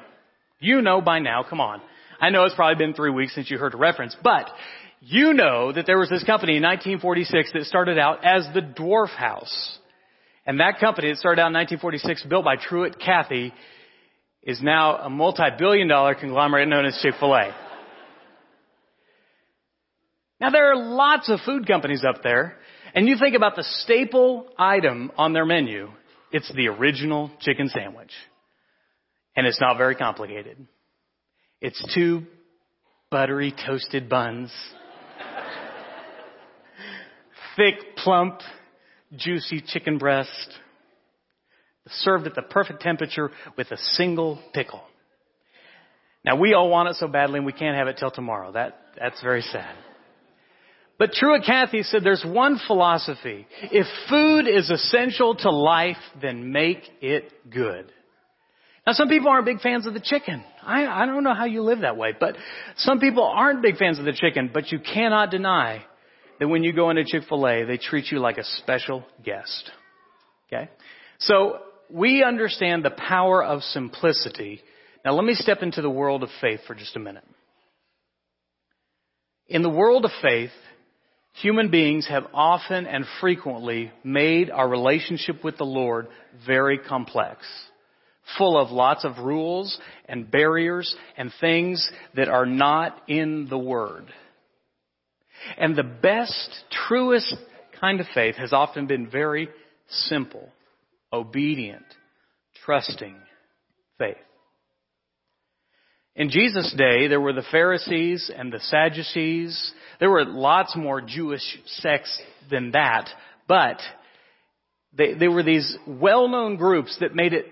You 0.60 0.80
know 0.80 1.00
by 1.00 1.18
now, 1.18 1.44
come 1.48 1.60
on. 1.60 1.80
I 2.20 2.30
know 2.30 2.44
it's 2.44 2.54
probably 2.54 2.84
been 2.84 2.94
three 2.94 3.10
weeks 3.10 3.34
since 3.34 3.50
you 3.50 3.58
heard 3.58 3.74
a 3.74 3.76
reference, 3.76 4.16
but 4.22 4.48
you 5.00 5.32
know 5.32 5.72
that 5.72 5.86
there 5.86 5.98
was 5.98 6.08
this 6.08 6.22
company 6.22 6.56
in 6.56 6.62
1946 6.62 7.52
that 7.52 7.64
started 7.64 7.98
out 7.98 8.24
as 8.24 8.46
the 8.54 8.60
Dwarf 8.60 9.08
House. 9.08 9.78
And 10.46 10.60
that 10.60 10.78
company 10.78 11.08
that 11.08 11.18
started 11.18 11.42
out 11.42 11.48
in 11.48 11.54
1946, 11.54 12.24
built 12.28 12.44
by 12.44 12.56
Truett 12.56 13.00
Cathy, 13.00 13.52
is 14.44 14.60
now 14.62 14.98
a 14.98 15.10
multi-billion 15.10 15.88
dollar 15.88 16.14
conglomerate 16.14 16.68
known 16.68 16.84
as 16.84 16.98
Chick-fil-A. 17.02 17.54
Now 20.40 20.50
there 20.50 20.72
are 20.72 20.76
lots 20.76 21.28
of 21.28 21.40
food 21.40 21.66
companies 21.66 22.04
up 22.08 22.22
there, 22.22 22.56
and 22.94 23.08
you 23.08 23.16
think 23.18 23.34
about 23.34 23.56
the 23.56 23.62
staple 23.62 24.46
item 24.58 25.10
on 25.16 25.32
their 25.32 25.46
menu, 25.46 25.88
it's 26.30 26.52
the 26.54 26.68
original 26.68 27.30
chicken 27.40 27.68
sandwich. 27.68 28.12
And 29.34 29.46
it's 29.46 29.60
not 29.60 29.78
very 29.78 29.94
complicated. 29.94 30.58
It's 31.60 31.82
two 31.94 32.24
buttery 33.10 33.54
toasted 33.66 34.08
buns, 34.08 34.52
thick, 37.56 37.96
plump, 37.96 38.40
juicy 39.16 39.62
chicken 39.66 39.98
breast, 39.98 40.58
served 41.88 42.26
at 42.26 42.34
the 42.34 42.42
perfect 42.42 42.80
temperature 42.80 43.30
with 43.56 43.70
a 43.70 43.76
single 43.76 44.40
pickle. 44.52 44.82
Now 46.24 46.36
we 46.36 46.54
all 46.54 46.68
want 46.68 46.88
it 46.88 46.96
so 46.96 47.08
badly 47.08 47.38
and 47.38 47.46
we 47.46 47.52
can't 47.52 47.76
have 47.76 47.88
it 47.88 47.96
till 47.98 48.10
tomorrow. 48.10 48.52
That, 48.52 48.78
that's 48.98 49.20
very 49.22 49.42
sad. 49.42 49.74
But 50.98 51.12
Truett 51.12 51.44
Cathy 51.44 51.82
said 51.82 52.04
there's 52.04 52.24
one 52.24 52.60
philosophy. 52.66 53.46
If 53.62 53.86
food 54.08 54.46
is 54.46 54.70
essential 54.70 55.34
to 55.36 55.50
life, 55.50 55.96
then 56.20 56.52
make 56.52 56.82
it 57.00 57.32
good. 57.50 57.90
Now 58.86 58.92
some 58.92 59.08
people 59.08 59.28
aren't 59.28 59.46
big 59.46 59.60
fans 59.60 59.86
of 59.86 59.94
the 59.94 60.00
chicken. 60.00 60.44
I, 60.62 60.86
I 60.86 61.06
don't 61.06 61.24
know 61.24 61.34
how 61.34 61.44
you 61.44 61.62
live 61.62 61.80
that 61.80 61.96
way, 61.96 62.12
but 62.18 62.36
some 62.76 63.00
people 63.00 63.24
aren't 63.24 63.62
big 63.62 63.76
fans 63.76 63.98
of 63.98 64.04
the 64.04 64.12
chicken, 64.12 64.50
but 64.52 64.70
you 64.72 64.80
cannot 64.80 65.30
deny 65.30 65.84
that 66.40 66.48
when 66.48 66.64
you 66.64 66.72
go 66.72 66.90
into 66.90 67.04
Chick-fil-A, 67.04 67.64
they 67.64 67.78
treat 67.78 68.10
you 68.10 68.18
like 68.18 68.38
a 68.38 68.44
special 68.44 69.04
guest. 69.24 69.70
Okay? 70.48 70.68
So 71.20 71.58
we 71.88 72.24
understand 72.24 72.84
the 72.84 72.90
power 72.90 73.44
of 73.44 73.62
simplicity. 73.62 74.60
Now 75.04 75.12
let 75.12 75.24
me 75.24 75.34
step 75.34 75.62
into 75.62 75.82
the 75.82 75.90
world 75.90 76.22
of 76.22 76.30
faith 76.40 76.60
for 76.66 76.74
just 76.74 76.96
a 76.96 77.00
minute. 77.00 77.24
In 79.46 79.62
the 79.62 79.70
world 79.70 80.04
of 80.04 80.10
faith, 80.20 80.50
human 81.34 81.70
beings 81.70 82.06
have 82.08 82.26
often 82.34 82.86
and 82.86 83.04
frequently 83.20 83.90
made 84.04 84.50
our 84.50 84.68
relationship 84.68 85.42
with 85.42 85.58
the 85.58 85.64
Lord 85.64 86.08
very 86.46 86.78
complex 86.78 87.44
full 88.38 88.58
of 88.58 88.70
lots 88.70 89.04
of 89.04 89.18
rules 89.18 89.78
and 90.08 90.30
barriers 90.30 90.94
and 91.16 91.32
things 91.40 91.90
that 92.14 92.28
are 92.28 92.46
not 92.46 93.02
in 93.08 93.46
the 93.48 93.58
Word. 93.58 94.06
And 95.58 95.74
the 95.74 95.82
best, 95.82 96.50
truest 96.86 97.34
kind 97.80 98.00
of 98.00 98.06
faith 98.14 98.36
has 98.36 98.52
often 98.52 98.86
been 98.86 99.10
very 99.10 99.48
simple, 99.88 100.48
obedient, 101.12 101.84
trusting 102.64 103.16
faith. 103.98 104.16
In 106.14 106.30
Jesus' 106.30 106.74
day, 106.76 107.08
there 107.08 107.20
were 107.20 107.32
the 107.32 107.44
Pharisees 107.50 108.30
and 108.34 108.52
the 108.52 108.60
Sadducees. 108.60 109.72
There 110.02 110.10
were 110.10 110.24
lots 110.24 110.74
more 110.74 111.00
Jewish 111.00 111.44
sects 111.64 112.20
than 112.50 112.72
that, 112.72 113.08
but 113.46 113.78
they, 114.92 115.14
they 115.14 115.28
were 115.28 115.44
these 115.44 115.76
well-known 115.86 116.56
groups 116.56 116.96
that 116.98 117.14
made 117.14 117.32
it 117.32 117.46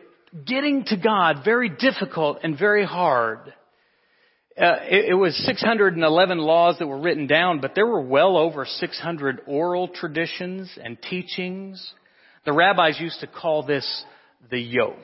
getting 0.47 0.85
to 0.87 0.97
God 0.97 1.43
very 1.45 1.69
difficult 1.69 2.41
and 2.43 2.59
very 2.59 2.85
hard. 2.85 3.39
Uh, 4.61 4.79
it, 4.83 5.11
it, 5.11 5.15
was 5.15 5.37
611 5.47 6.39
laws 6.39 6.75
that 6.81 6.89
were 6.89 6.99
written 6.99 7.29
down, 7.29 7.61
but 7.61 7.77
there 7.77 7.87
were 7.87 8.01
well 8.01 8.37
over 8.37 8.67
600 8.67 9.43
oral 9.47 9.87
traditions 9.87 10.77
and 10.83 11.01
teachings. 11.01 11.93
The 12.47 12.53
rabbis 12.53 12.99
used 12.99 13.21
to 13.21 13.29
call 13.29 13.63
this 13.63 14.05
the 14.51 14.59
yoke. 14.59 14.97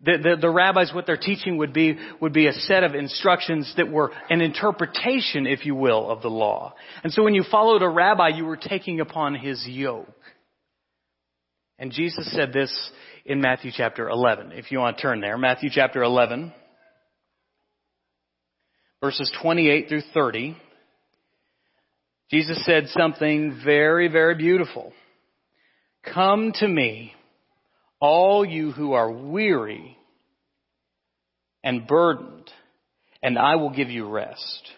The, 0.00 0.16
the, 0.22 0.36
the 0.40 0.50
rabbis, 0.50 0.92
what 0.94 1.06
their 1.06 1.16
teaching 1.16 1.56
would 1.56 1.72
be, 1.72 1.98
would 2.20 2.32
be 2.32 2.46
a 2.46 2.52
set 2.52 2.84
of 2.84 2.94
instructions 2.94 3.72
that 3.76 3.90
were 3.90 4.12
an 4.30 4.40
interpretation, 4.40 5.46
if 5.46 5.66
you 5.66 5.74
will, 5.74 6.08
of 6.08 6.22
the 6.22 6.28
law. 6.28 6.74
And 7.02 7.12
so 7.12 7.24
when 7.24 7.34
you 7.34 7.42
followed 7.50 7.82
a 7.82 7.88
rabbi, 7.88 8.28
you 8.28 8.44
were 8.44 8.56
taking 8.56 9.00
upon 9.00 9.34
his 9.34 9.64
yoke. 9.66 10.06
And 11.80 11.90
Jesus 11.90 12.32
said 12.32 12.52
this 12.52 12.72
in 13.24 13.40
Matthew 13.40 13.72
chapter 13.74 14.08
11. 14.08 14.52
If 14.52 14.70
you 14.70 14.78
want 14.78 14.96
to 14.96 15.02
turn 15.02 15.20
there, 15.20 15.36
Matthew 15.36 15.70
chapter 15.72 16.02
11, 16.02 16.52
verses 19.00 19.32
28 19.42 19.88
through 19.88 20.02
30. 20.14 20.56
Jesus 22.30 22.64
said 22.64 22.88
something 22.88 23.60
very, 23.64 24.08
very 24.08 24.34
beautiful. 24.34 24.92
Come 26.14 26.52
to 26.56 26.68
me, 26.68 27.12
all 28.00 28.44
you 28.44 28.72
who 28.72 28.92
are 28.92 29.10
weary 29.10 29.96
and 31.64 31.86
burdened, 31.86 32.50
and 33.22 33.38
I 33.38 33.56
will 33.56 33.70
give 33.70 33.90
you 33.90 34.08
rest. 34.08 34.70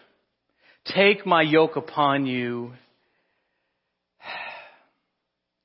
Take 0.85 1.25
my 1.25 1.41
yoke 1.41 1.75
upon 1.75 2.25
you 2.25 2.73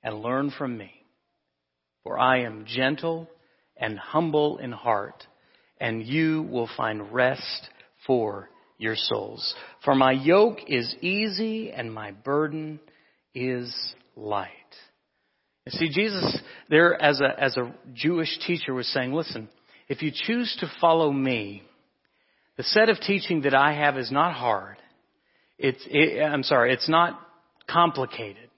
and 0.02 0.20
learn 0.20 0.50
from 0.50 0.76
me 0.76 0.92
for 2.06 2.16
I 2.16 2.42
am 2.42 2.66
gentle 2.68 3.28
and 3.76 3.98
humble 3.98 4.58
in 4.58 4.70
heart, 4.70 5.26
and 5.80 6.06
you 6.06 6.42
will 6.42 6.70
find 6.76 7.12
rest 7.12 7.68
for 8.06 8.48
your 8.78 8.94
souls. 8.94 9.56
For 9.84 9.96
my 9.96 10.12
yoke 10.12 10.60
is 10.68 10.94
easy 11.00 11.72
and 11.72 11.92
my 11.92 12.12
burden 12.12 12.78
is 13.34 13.74
light. 14.14 14.52
See, 15.68 15.88
Jesus 15.88 16.38
there 16.70 17.00
as 17.00 17.20
a, 17.20 17.42
as 17.42 17.56
a 17.56 17.74
Jewish 17.92 18.38
teacher 18.46 18.72
was 18.72 18.86
saying, 18.88 19.12
listen, 19.12 19.48
if 19.88 20.02
you 20.02 20.12
choose 20.14 20.56
to 20.60 20.70
follow 20.80 21.12
me, 21.12 21.62
the 22.56 22.62
set 22.62 22.88
of 22.88 22.98
teaching 23.00 23.42
that 23.42 23.54
I 23.54 23.74
have 23.74 23.98
is 23.98 24.10
not 24.10 24.32
hard. 24.34 24.76
It's, 25.58 25.82
it, 25.90 26.22
I'm 26.22 26.42
sorry, 26.42 26.72
it's 26.72 26.88
not 26.88 27.20
complicated. 27.68 28.50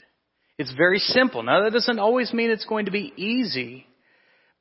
It's 0.58 0.72
very 0.74 0.98
simple. 0.98 1.42
Now 1.42 1.64
that 1.64 1.72
doesn't 1.72 1.98
always 1.98 2.32
mean 2.32 2.50
it's 2.50 2.66
going 2.66 2.86
to 2.86 2.90
be 2.90 3.12
easy, 3.16 3.86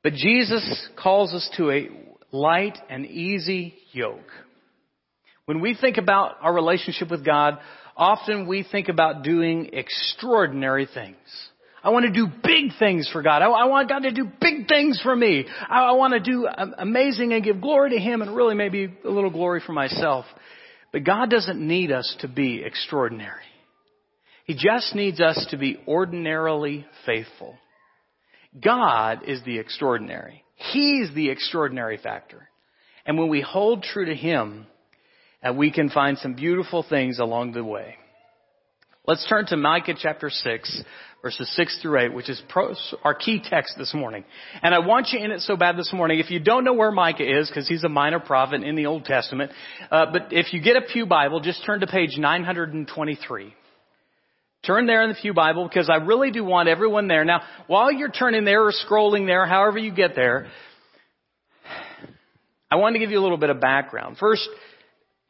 but 0.02 0.12
Jesus 0.14 0.88
calls 1.00 1.34
us 1.34 1.48
to 1.56 1.70
a 1.70 1.88
light 2.30 2.78
and 2.88 3.04
easy 3.04 3.74
yoke. 3.92 4.30
When 5.46 5.60
we 5.60 5.76
think 5.78 5.96
about 5.96 6.36
our 6.40 6.52
relationship 6.52 7.10
with 7.10 7.24
God, 7.24 7.58
often 7.96 8.46
we 8.46 8.64
think 8.70 8.88
about 8.88 9.22
doing 9.22 9.70
extraordinary 9.72 10.86
things. 10.92 11.16
I 11.82 11.90
want 11.90 12.06
to 12.06 12.12
do 12.12 12.26
big 12.42 12.72
things 12.78 13.08
for 13.12 13.22
God. 13.22 13.42
I, 13.42 13.46
I 13.46 13.64
want 13.66 13.88
God 13.88 14.00
to 14.00 14.10
do 14.10 14.24
big 14.40 14.66
things 14.68 15.00
for 15.02 15.14
me. 15.14 15.46
I, 15.68 15.84
I 15.84 15.92
want 15.92 16.14
to 16.14 16.20
do 16.20 16.46
amazing 16.78 17.32
and 17.32 17.44
give 17.44 17.60
glory 17.60 17.90
to 17.90 17.98
Him 17.98 18.22
and 18.22 18.34
really 18.34 18.54
maybe 18.54 18.92
a 19.04 19.08
little 19.08 19.30
glory 19.30 19.62
for 19.64 19.72
myself. 19.72 20.24
But 20.92 21.04
God 21.04 21.30
doesn't 21.30 21.60
need 21.60 21.92
us 21.92 22.16
to 22.20 22.28
be 22.28 22.62
extraordinary. 22.64 23.44
He 24.44 24.54
just 24.54 24.94
needs 24.94 25.20
us 25.20 25.46
to 25.50 25.58
be 25.58 25.78
ordinarily 25.86 26.86
faithful. 27.04 27.56
God 28.58 29.20
is 29.26 29.42
the 29.44 29.58
extraordinary. 29.58 30.42
He's 30.54 31.14
the 31.14 31.28
extraordinary 31.28 31.98
factor. 31.98 32.48
And 33.04 33.18
when 33.18 33.28
we 33.28 33.40
hold 33.40 33.82
true 33.82 34.06
to 34.06 34.14
Him, 34.14 34.66
uh, 35.42 35.52
we 35.52 35.70
can 35.70 35.90
find 35.90 36.18
some 36.18 36.34
beautiful 36.34 36.84
things 36.88 37.18
along 37.18 37.52
the 37.52 37.62
way. 37.62 37.96
Let's 39.08 39.26
turn 39.26 39.46
to 39.46 39.56
Micah 39.56 39.94
chapter 39.98 40.28
6, 40.28 40.82
verses 41.22 41.50
6 41.56 41.78
through 41.80 41.98
8, 41.98 42.12
which 42.12 42.28
is 42.28 42.42
our 43.02 43.14
key 43.14 43.40
text 43.42 43.76
this 43.78 43.94
morning. 43.94 44.22
And 44.60 44.74
I 44.74 44.80
want 44.80 45.08
you 45.12 45.18
in 45.18 45.30
it 45.30 45.40
so 45.40 45.56
bad 45.56 45.78
this 45.78 45.94
morning. 45.94 46.18
If 46.18 46.30
you 46.30 46.40
don't 46.40 46.62
know 46.62 46.74
where 46.74 46.90
Micah 46.90 47.40
is, 47.40 47.48
because 47.48 47.66
he's 47.66 47.84
a 47.84 47.88
minor 47.88 48.20
prophet 48.20 48.62
in 48.62 48.76
the 48.76 48.84
Old 48.84 49.06
Testament, 49.06 49.50
uh, 49.90 50.12
but 50.12 50.26
if 50.32 50.52
you 50.52 50.60
get 50.60 50.76
a 50.76 50.82
Pew 50.82 51.06
Bible, 51.06 51.40
just 51.40 51.64
turn 51.64 51.80
to 51.80 51.86
page 51.86 52.18
923. 52.18 53.54
Turn 54.66 54.86
there 54.86 55.02
in 55.02 55.08
the 55.08 55.16
Pew 55.18 55.32
Bible 55.32 55.66
because 55.66 55.88
I 55.88 56.04
really 56.04 56.30
do 56.30 56.44
want 56.44 56.68
everyone 56.68 57.08
there. 57.08 57.24
Now, 57.24 57.40
while 57.66 57.90
you're 57.90 58.10
turning 58.10 58.44
there 58.44 58.66
or 58.66 58.72
scrolling 58.72 59.24
there, 59.24 59.46
however 59.46 59.78
you 59.78 59.90
get 59.90 60.16
there, 60.16 60.48
I 62.70 62.76
want 62.76 62.94
to 62.94 62.98
give 62.98 63.10
you 63.10 63.18
a 63.18 63.22
little 63.22 63.38
bit 63.38 63.48
of 63.48 63.58
background. 63.58 64.18
First, 64.18 64.46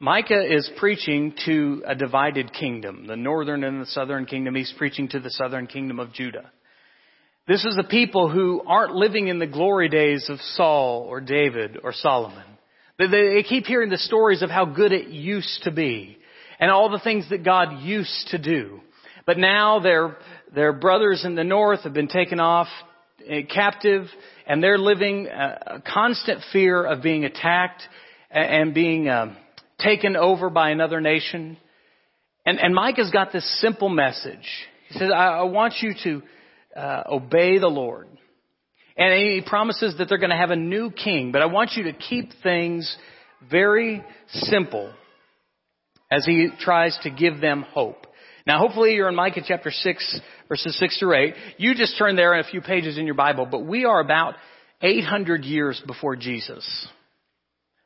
Micah 0.01 0.45
is 0.49 0.69
preaching 0.77 1.33
to 1.45 1.83
a 1.85 1.93
divided 1.93 2.53
kingdom, 2.53 3.05
the 3.05 3.17
northern 3.17 3.65
and 3.65 3.81
the 3.81 3.85
southern 3.85 4.25
kingdom. 4.25 4.55
He's 4.55 4.73
preaching 4.77 5.09
to 5.09 5.19
the 5.19 5.29
southern 5.29 5.67
kingdom 5.67 5.99
of 5.99 6.13
Judah. 6.13 6.49
This 7.49 7.65
is 7.65 7.77
a 7.77 7.83
people 7.85 8.29
who 8.29 8.61
aren't 8.65 8.95
living 8.95 9.27
in 9.27 9.39
the 9.39 9.47
glory 9.47 9.89
days 9.89 10.29
of 10.29 10.39
Saul 10.39 11.05
or 11.09 11.19
David 11.19 11.79
or 11.83 11.91
Solomon. 11.91 12.45
They, 12.97 13.07
they 13.07 13.43
keep 13.43 13.65
hearing 13.65 13.89
the 13.89 13.97
stories 13.97 14.41
of 14.41 14.49
how 14.49 14.63
good 14.63 14.93
it 14.93 15.09
used 15.09 15.63
to 15.63 15.71
be 15.71 16.17
and 16.61 16.71
all 16.71 16.89
the 16.89 16.99
things 16.99 17.29
that 17.29 17.43
God 17.43 17.81
used 17.81 18.29
to 18.31 18.37
do. 18.37 18.79
But 19.25 19.37
now 19.37 19.81
their, 19.81 20.15
their 20.55 20.71
brothers 20.71 21.25
in 21.25 21.35
the 21.35 21.43
north 21.43 21.81
have 21.81 21.93
been 21.93 22.07
taken 22.07 22.39
off 22.39 22.67
eh, 23.27 23.41
captive 23.53 24.05
and 24.47 24.63
they're 24.63 24.77
living 24.77 25.27
a 25.27 25.83
constant 25.85 26.41
fear 26.53 26.85
of 26.85 27.03
being 27.03 27.25
attacked 27.25 27.81
and 28.31 28.73
being 28.73 29.09
um, 29.09 29.35
taken 29.79 30.15
over 30.15 30.49
by 30.49 30.69
another 30.69 31.01
nation. 31.01 31.57
And, 32.45 32.59
and 32.59 32.73
Micah's 32.73 33.11
got 33.11 33.31
this 33.31 33.59
simple 33.61 33.89
message. 33.89 34.47
He 34.89 34.99
says, 34.99 35.09
I, 35.13 35.27
I 35.27 35.43
want 35.43 35.75
you 35.81 35.93
to 36.03 36.79
uh, 36.79 37.03
obey 37.11 37.59
the 37.59 37.67
Lord. 37.67 38.07
And 38.97 39.13
he 39.13 39.41
promises 39.45 39.95
that 39.97 40.09
they're 40.09 40.17
going 40.17 40.29
to 40.29 40.35
have 40.35 40.51
a 40.51 40.57
new 40.57 40.91
king, 40.91 41.31
but 41.31 41.41
I 41.41 41.45
want 41.45 41.71
you 41.73 41.83
to 41.83 41.93
keep 41.93 42.31
things 42.43 42.97
very 43.49 44.03
simple 44.27 44.91
as 46.11 46.25
he 46.25 46.49
tries 46.59 46.97
to 47.03 47.09
give 47.09 47.39
them 47.39 47.61
hope. 47.61 48.05
Now 48.45 48.59
hopefully 48.59 48.95
you're 48.95 49.07
in 49.07 49.15
Micah 49.15 49.41
chapter 49.45 49.71
6 49.71 50.21
verses 50.49 50.77
6 50.79 50.99
through 50.99 51.15
8. 51.15 51.33
You 51.57 51.75
just 51.75 51.97
turn 51.97 52.15
there 52.15 52.33
in 52.33 52.39
a 52.39 52.49
few 52.49 52.61
pages 52.61 52.97
in 52.97 53.05
your 53.05 53.15
Bible, 53.15 53.47
but 53.49 53.65
we 53.65 53.85
are 53.85 53.99
about 53.99 54.33
800 54.81 55.45
years 55.45 55.81
before 55.85 56.15
Jesus. 56.15 56.87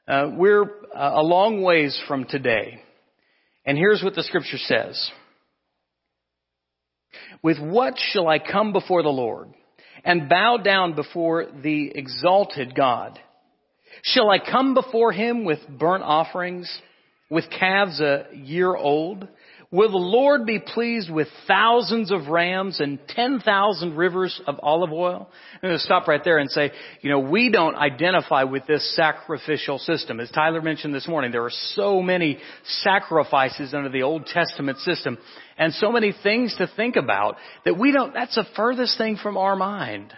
Uh, 0.06 0.32
we're 0.36 0.64
uh, 0.64 1.12
a 1.16 1.24
long 1.24 1.62
ways 1.62 2.00
from 2.08 2.26
today. 2.26 2.82
And 3.66 3.78
here's 3.78 4.04
what 4.04 4.16
the 4.16 4.24
scripture 4.24 4.58
says. 4.58 5.12
With 7.42 7.58
what 7.60 7.94
shall 7.98 8.28
I 8.28 8.40
come 8.40 8.74
before 8.74 9.02
the 9.02 9.10
Lord 9.10 9.54
and 10.04 10.28
bow 10.28 10.58
down 10.58 10.96
before 10.96 11.46
the 11.46 11.92
exalted 11.96 12.76
God? 12.76 13.18
Shall 14.04 14.30
I 14.30 14.40
come 14.40 14.74
before 14.74 15.14
him 15.14 15.46
with 15.46 15.60
burnt 15.70 16.04
offerings, 16.04 16.70
with 17.30 17.46
calves 17.58 18.02
a 18.02 18.26
year 18.34 18.76
old? 18.76 19.26
Will 19.74 19.90
the 19.90 19.98
Lord 19.98 20.46
be 20.46 20.60
pleased 20.60 21.10
with 21.10 21.28
thousands 21.48 22.12
of 22.12 22.28
rams 22.28 22.80
and 22.80 23.00
10,000 23.08 23.98
rivers 23.98 24.40
of 24.46 24.60
olive 24.62 24.92
oil? 24.92 25.28
I'm 25.56 25.70
going 25.70 25.74
to 25.74 25.80
stop 25.80 26.08
right 26.08 26.22
there 26.24 26.38
and 26.38 26.52
say, 26.52 26.70
you 27.02 27.10
know, 27.10 27.18
we 27.18 27.50
don't 27.50 27.74
identify 27.74 28.44
with 28.44 28.68
this 28.68 28.96
sacrificial 28.96 29.80
system. 29.80 30.20
As 30.20 30.30
Tyler 30.30 30.62
mentioned 30.62 30.94
this 30.94 31.08
morning, 31.08 31.32
there 31.32 31.44
are 31.44 31.50
so 31.74 32.04
many 32.04 32.38
sacrifices 32.84 33.74
under 33.74 33.90
the 33.90 34.04
Old 34.04 34.28
Testament 34.28 34.78
system 34.78 35.18
and 35.58 35.74
so 35.74 35.92
many 35.92 36.14
things 36.22 36.56
to 36.60 36.70
think 36.76 36.96
about 36.96 37.38
that 37.66 37.76
we 37.76 37.92
don't, 37.92 38.14
that's 38.14 38.36
the 38.36 38.46
furthest 38.56 39.00
thing 39.00 39.18
from 39.18 39.38
our 39.38 39.56
mind. 39.56 40.14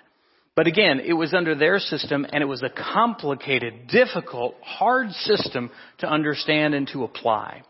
But 0.58 0.68
again, 0.68 1.00
it 1.00 1.14
was 1.14 1.34
under 1.34 1.56
their 1.56 1.80
system 1.80 2.26
and 2.30 2.42
it 2.42 2.48
was 2.48 2.62
a 2.62 2.70
complicated, 2.70 3.88
difficult, 3.88 4.56
hard 4.62 5.12
system 5.12 5.72
to 6.00 6.10
understand 6.12 6.74
and 6.74 6.90
to 6.90 7.06
apply. 7.06 7.62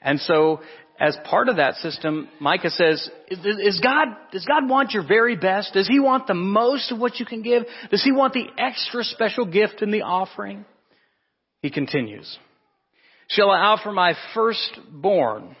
And 0.00 0.20
so 0.20 0.60
as 1.00 1.16
part 1.24 1.48
of 1.48 1.56
that 1.56 1.76
system, 1.76 2.28
Micah 2.40 2.70
says, 2.70 3.08
is 3.28 3.80
God, 3.80 4.08
does 4.32 4.44
God 4.44 4.68
want 4.68 4.92
your 4.92 5.06
very 5.06 5.36
best? 5.36 5.72
Does 5.72 5.86
He 5.86 6.00
want 6.00 6.26
the 6.26 6.34
most 6.34 6.90
of 6.90 6.98
what 6.98 7.20
you 7.20 7.26
can 7.26 7.42
give? 7.42 7.64
Does 7.90 8.02
He 8.02 8.10
want 8.10 8.32
the 8.32 8.46
extra 8.58 9.04
special 9.04 9.46
gift 9.46 9.80
in 9.80 9.90
the 9.90 10.02
offering? 10.02 10.64
He 11.62 11.70
continues, 11.70 12.38
Shall 13.28 13.50
I 13.50 13.58
offer 13.58 13.92
my 13.92 14.14
firstborn 14.34 15.54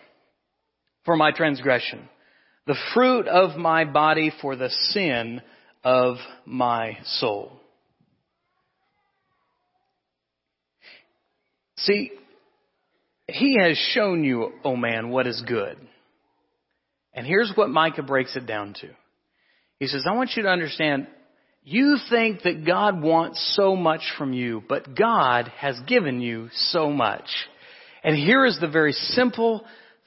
for 1.04 1.16
my 1.16 1.30
transgression, 1.30 2.08
the 2.66 2.76
fruit 2.94 3.28
of 3.28 3.56
my 3.56 3.84
body 3.84 4.32
for 4.40 4.56
the 4.56 4.70
sin 4.70 5.40
of 5.84 6.16
my 6.46 6.98
soul? 7.04 7.52
See, 11.76 12.10
he 13.28 13.58
has 13.60 13.76
shown 13.92 14.24
you, 14.24 14.44
O 14.44 14.52
oh 14.64 14.76
man, 14.76 15.10
what 15.10 15.26
is 15.26 15.42
good. 15.46 15.76
And 17.12 17.26
here's 17.26 17.52
what 17.54 17.68
Micah 17.68 18.02
breaks 18.02 18.34
it 18.36 18.46
down 18.46 18.74
to. 18.80 18.88
He 19.78 19.86
says, 19.86 20.06
I 20.08 20.14
want 20.14 20.30
you 20.34 20.44
to 20.44 20.48
understand, 20.48 21.06
you 21.62 21.98
think 22.08 22.42
that 22.42 22.64
God 22.64 23.02
wants 23.02 23.54
so 23.54 23.76
much 23.76 24.00
from 24.16 24.32
you, 24.32 24.62
but 24.68 24.96
God 24.96 25.48
has 25.58 25.78
given 25.86 26.20
you 26.20 26.48
so 26.52 26.90
much. 26.90 27.26
And 28.02 28.16
here 28.16 28.46
is 28.46 28.58
the 28.60 28.68
very 28.68 28.92
simple 28.92 29.64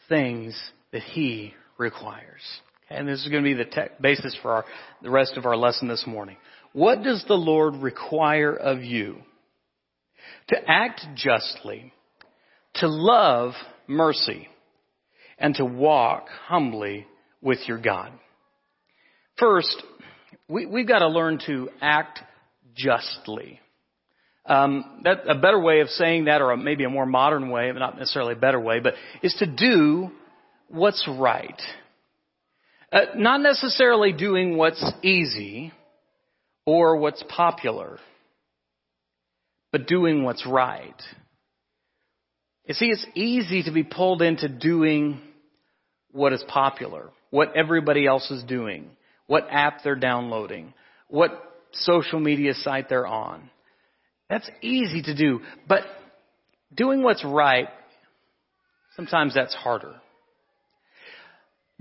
things 0.10 0.60
that 0.92 1.04
He 1.04 1.54
requires. 1.78 2.42
And 2.90 3.08
this 3.08 3.22
is 3.22 3.30
going 3.30 3.44
to 3.44 3.50
be 3.50 3.54
the 3.54 3.70
te- 3.70 3.94
basis 4.02 4.36
for 4.42 4.52
our, 4.52 4.66
the 5.02 5.12
rest 5.12 5.38
of 5.38 5.46
our 5.46 5.56
lesson 5.56 5.88
this 5.88 6.06
morning. 6.08 6.38
What 6.74 7.04
does 7.04 7.24
the 7.28 7.36
Lord 7.36 7.76
require 7.76 8.54
of 8.54 8.82
you? 8.82 9.18
To 10.50 10.58
act 10.68 11.02
justly, 11.16 11.94
to 12.76 12.88
love 12.88 13.54
mercy 13.88 14.48
and 15.38 15.56
to 15.56 15.66
walk 15.66 16.28
humbly 16.48 17.08
with 17.42 17.60
your 17.68 17.78
God. 17.80 18.12
First, 19.38 19.82
we, 20.48 20.64
have 20.64 20.88
got 20.88 21.00
to 21.00 21.08
learn 21.08 21.40
to 21.48 21.70
act 21.82 22.20
justly. 22.76 23.60
Um, 24.46 25.02
that 25.04 25.28
a 25.28 25.36
better 25.36 25.60
way 25.60 25.82
of 25.82 25.90
saying 25.90 26.26
that, 26.26 26.42
or 26.42 26.56
maybe 26.58 26.84
a 26.84 26.90
more 26.90 27.06
modern 27.06 27.50
way, 27.50 27.72
but 27.72 27.80
not 27.80 27.98
necessarily 27.98 28.34
a 28.34 28.38
better 28.38 28.60
way, 28.60 28.80
but 28.80 28.96
is 29.22 29.36
to 29.40 29.46
do 29.46 30.12
what's 30.68 31.08
right. 31.08 31.62
Uh, 32.92 33.02
not 33.16 33.42
necessarily 33.42 34.12
doing 34.12 34.58
what's 34.58 34.84
easy 35.04 35.72
or 36.66 36.98
what's 36.98 37.24
popular, 37.30 38.00
but 39.72 39.88
doing 39.88 40.24
what's 40.24 40.46
right. 40.46 41.02
You 42.66 42.74
see, 42.74 42.88
it's 42.88 43.06
easy 43.16 43.64
to 43.64 43.72
be 43.72 43.84
pulled 43.84 44.22
into 44.22 44.48
doing 44.48 45.20
what 46.12 46.34
is 46.34 46.44
popular, 46.48 47.10
what 47.30 47.56
everybody 47.56 48.06
else 48.06 48.30
is 48.30 48.44
doing, 48.44 48.90
what 49.28 49.48
app 49.50 49.84
they're 49.84 49.96
downloading, 49.96 50.74
what 51.08 51.32
social 51.74 52.20
media 52.20 52.54
site 52.54 52.90
they're 52.90 53.08
on. 53.08 53.50
That's 54.30 54.50
easy 54.62 55.02
to 55.04 55.16
do, 55.16 55.42
but 55.68 55.82
doing 56.74 57.04
what's 57.04 57.24
right, 57.26 57.68
sometimes 58.96 59.34
that's 59.34 59.54
harder. 59.54 59.96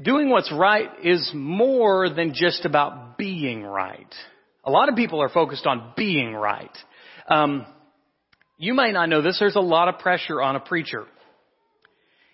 Doing 0.01 0.31
what's 0.31 0.51
right 0.53 0.89
is 1.05 1.31
more 1.35 2.09
than 2.09 2.33
just 2.35 2.65
about 2.65 3.19
being 3.19 3.63
right. 3.63 4.13
A 4.65 4.71
lot 4.71 4.89
of 4.89 4.97
people 4.97 5.21
are 5.21 5.29
focused 5.29 5.67
on 5.67 5.93
being 5.97 6.33
right. 6.33 6.77
Um, 7.29 7.67
you 8.61 8.75
may 8.75 8.93
not 8.93 9.09
know 9.09 9.23
this, 9.23 9.39
there's 9.39 9.57
a 9.57 9.61
lot 9.61 9.89
of 9.89 10.01
pressure 10.01 10.43
on 10.43 10.55
a 10.55 10.61
preacher. 10.61 11.07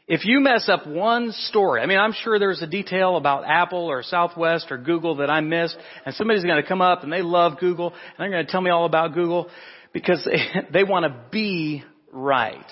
If 0.08 0.24
you 0.24 0.40
mess 0.40 0.68
up 0.68 0.84
one 0.84 1.30
story, 1.30 1.80
I 1.80 1.86
mean, 1.86 1.98
I'm 1.98 2.12
sure 2.12 2.40
there's 2.40 2.62
a 2.62 2.66
detail 2.66 3.16
about 3.16 3.44
Apple 3.46 3.86
or 3.86 4.02
Southwest 4.02 4.66
or 4.72 4.76
Google 4.76 5.16
that 5.16 5.30
I 5.30 5.40
missed, 5.40 5.76
and 6.04 6.12
somebody's 6.16 6.42
going 6.42 6.60
to 6.60 6.66
come 6.66 6.82
up 6.82 7.04
and 7.04 7.12
they 7.12 7.22
love 7.22 7.60
Google, 7.60 7.92
and 7.92 8.18
they're 8.18 8.30
going 8.30 8.44
to 8.44 8.50
tell 8.50 8.60
me 8.60 8.70
all 8.70 8.86
about 8.86 9.14
Google 9.14 9.48
because 9.92 10.24
they, 10.72 10.80
they 10.80 10.84
want 10.84 11.04
to 11.04 11.16
be 11.30 11.84
right. 12.10 12.66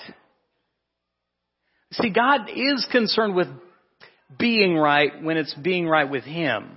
See, 1.93 2.09
God 2.09 2.49
is 2.53 2.85
concerned 2.91 3.35
with 3.35 3.47
being 4.37 4.75
right 4.75 5.23
when 5.23 5.37
it's 5.37 5.53
being 5.53 5.87
right 5.87 6.09
with 6.09 6.25
Him. 6.25 6.71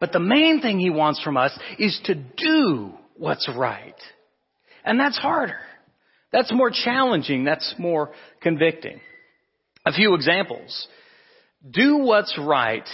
But 0.00 0.10
the 0.10 0.18
main 0.18 0.60
thing 0.60 0.80
He 0.80 0.90
wants 0.90 1.22
from 1.22 1.36
us 1.36 1.56
is 1.78 2.00
to 2.06 2.16
do 2.16 2.94
what's 3.16 3.48
right. 3.56 3.94
And 4.84 4.98
that's 4.98 5.18
harder. 5.18 5.58
That's 6.32 6.52
more 6.52 6.70
challenging. 6.70 7.44
That's 7.44 7.74
more 7.78 8.10
convicting. 8.42 9.00
A 9.86 9.92
few 9.92 10.14
examples. 10.14 10.86
Do 11.68 11.98
what's 11.98 12.38
right. 12.38 12.86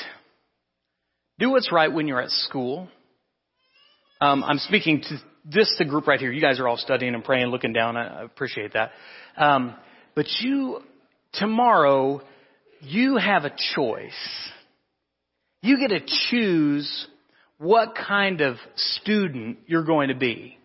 Do 1.38 1.50
what's 1.50 1.72
right 1.72 1.92
when 1.92 2.06
you're 2.06 2.20
at 2.20 2.30
school. 2.30 2.88
Um, 4.20 4.44
I'm 4.44 4.58
speaking 4.58 5.02
to 5.02 5.18
this 5.44 5.74
the 5.78 5.84
group 5.84 6.06
right 6.06 6.20
here. 6.20 6.32
You 6.32 6.40
guys 6.40 6.60
are 6.60 6.68
all 6.68 6.76
studying 6.76 7.14
and 7.14 7.24
praying, 7.24 7.48
looking 7.48 7.72
down. 7.72 7.96
I 7.96 8.22
appreciate 8.22 8.72
that. 8.74 8.92
Um, 9.36 9.74
but 10.14 10.26
you 10.40 10.80
tomorrow, 11.34 12.22
you 12.80 13.16
have 13.16 13.44
a 13.44 13.52
choice. 13.74 14.12
You 15.62 15.78
get 15.78 15.88
to 15.88 16.00
choose 16.30 17.08
what 17.58 17.94
kind 17.94 18.40
of 18.40 18.56
student 18.76 19.58
you're 19.66 19.84
going 19.84 20.08
to 20.08 20.14
be. 20.14 20.58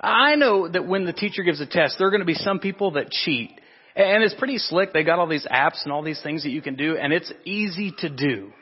I 0.00 0.36
know 0.36 0.68
that 0.68 0.86
when 0.86 1.04
the 1.04 1.12
teacher 1.12 1.42
gives 1.42 1.60
a 1.60 1.66
test, 1.66 1.96
there 1.98 2.06
are 2.06 2.10
going 2.10 2.20
to 2.20 2.26
be 2.26 2.34
some 2.34 2.58
people 2.58 2.92
that 2.92 3.10
cheat. 3.10 3.50
And 3.94 4.22
it's 4.22 4.34
pretty 4.34 4.58
slick. 4.58 4.92
They 4.92 5.04
got 5.04 5.18
all 5.18 5.26
these 5.26 5.46
apps 5.46 5.84
and 5.84 5.92
all 5.92 6.02
these 6.02 6.20
things 6.22 6.42
that 6.42 6.50
you 6.50 6.60
can 6.60 6.76
do, 6.76 6.96
and 6.96 7.12
it's 7.12 7.32
easy 7.44 7.92
to 7.98 8.10
do. 8.10 8.52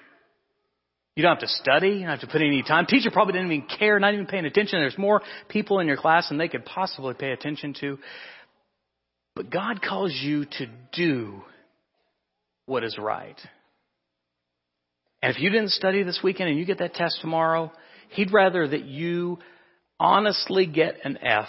You 1.16 1.23
don't 1.23 1.33
have 1.33 1.40
to 1.40 1.49
study. 1.49 1.88
You 1.88 2.01
don't 2.01 2.11
have 2.11 2.20
to 2.20 2.27
put 2.27 2.40
any 2.40 2.62
time. 2.62 2.87
Teacher 2.87 3.11
probably 3.12 3.35
didn't 3.35 3.53
even 3.53 3.68
care, 3.79 3.99
not 4.01 4.14
even 4.14 4.27
paying 4.27 4.47
attention. 4.47 4.81
There's 4.81 4.99
more 4.99 5.23
people 5.49 5.79
in 5.81 5.87
your 5.87 5.97
class 5.97 6.29
than 6.29 6.38
they 6.38 6.49
could 6.49 6.64
possibly 6.64 7.14
pay 7.14 7.31
attention 7.31 7.75
to. 7.81 7.99
But 9.37 9.51
God 9.51 9.81
calls 9.83 10.12
you 10.12 10.44
to 10.44 10.66
do 10.92 11.42
what 12.66 12.85
is 12.85 12.97
right. 12.99 13.38
And 15.23 15.35
if 15.35 15.40
you 15.40 15.51
didn't 15.51 15.70
study 15.70 16.03
this 16.03 16.20
weekend 16.23 16.51
and 16.51 16.59
you 16.59 16.64
get 16.64 16.79
that 16.79 16.94
test 16.94 17.18
tomorrow, 17.20 17.73
He'd 18.11 18.33
rather 18.33 18.66
that 18.66 18.85
you 18.85 19.38
honestly 19.98 20.66
get 20.66 21.04
an 21.04 21.18
F 21.22 21.48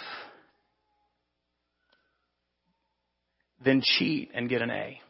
than 3.64 3.82
cheat 3.82 4.30
and 4.34 4.48
get 4.48 4.62
an 4.62 4.70
A. 4.70 5.00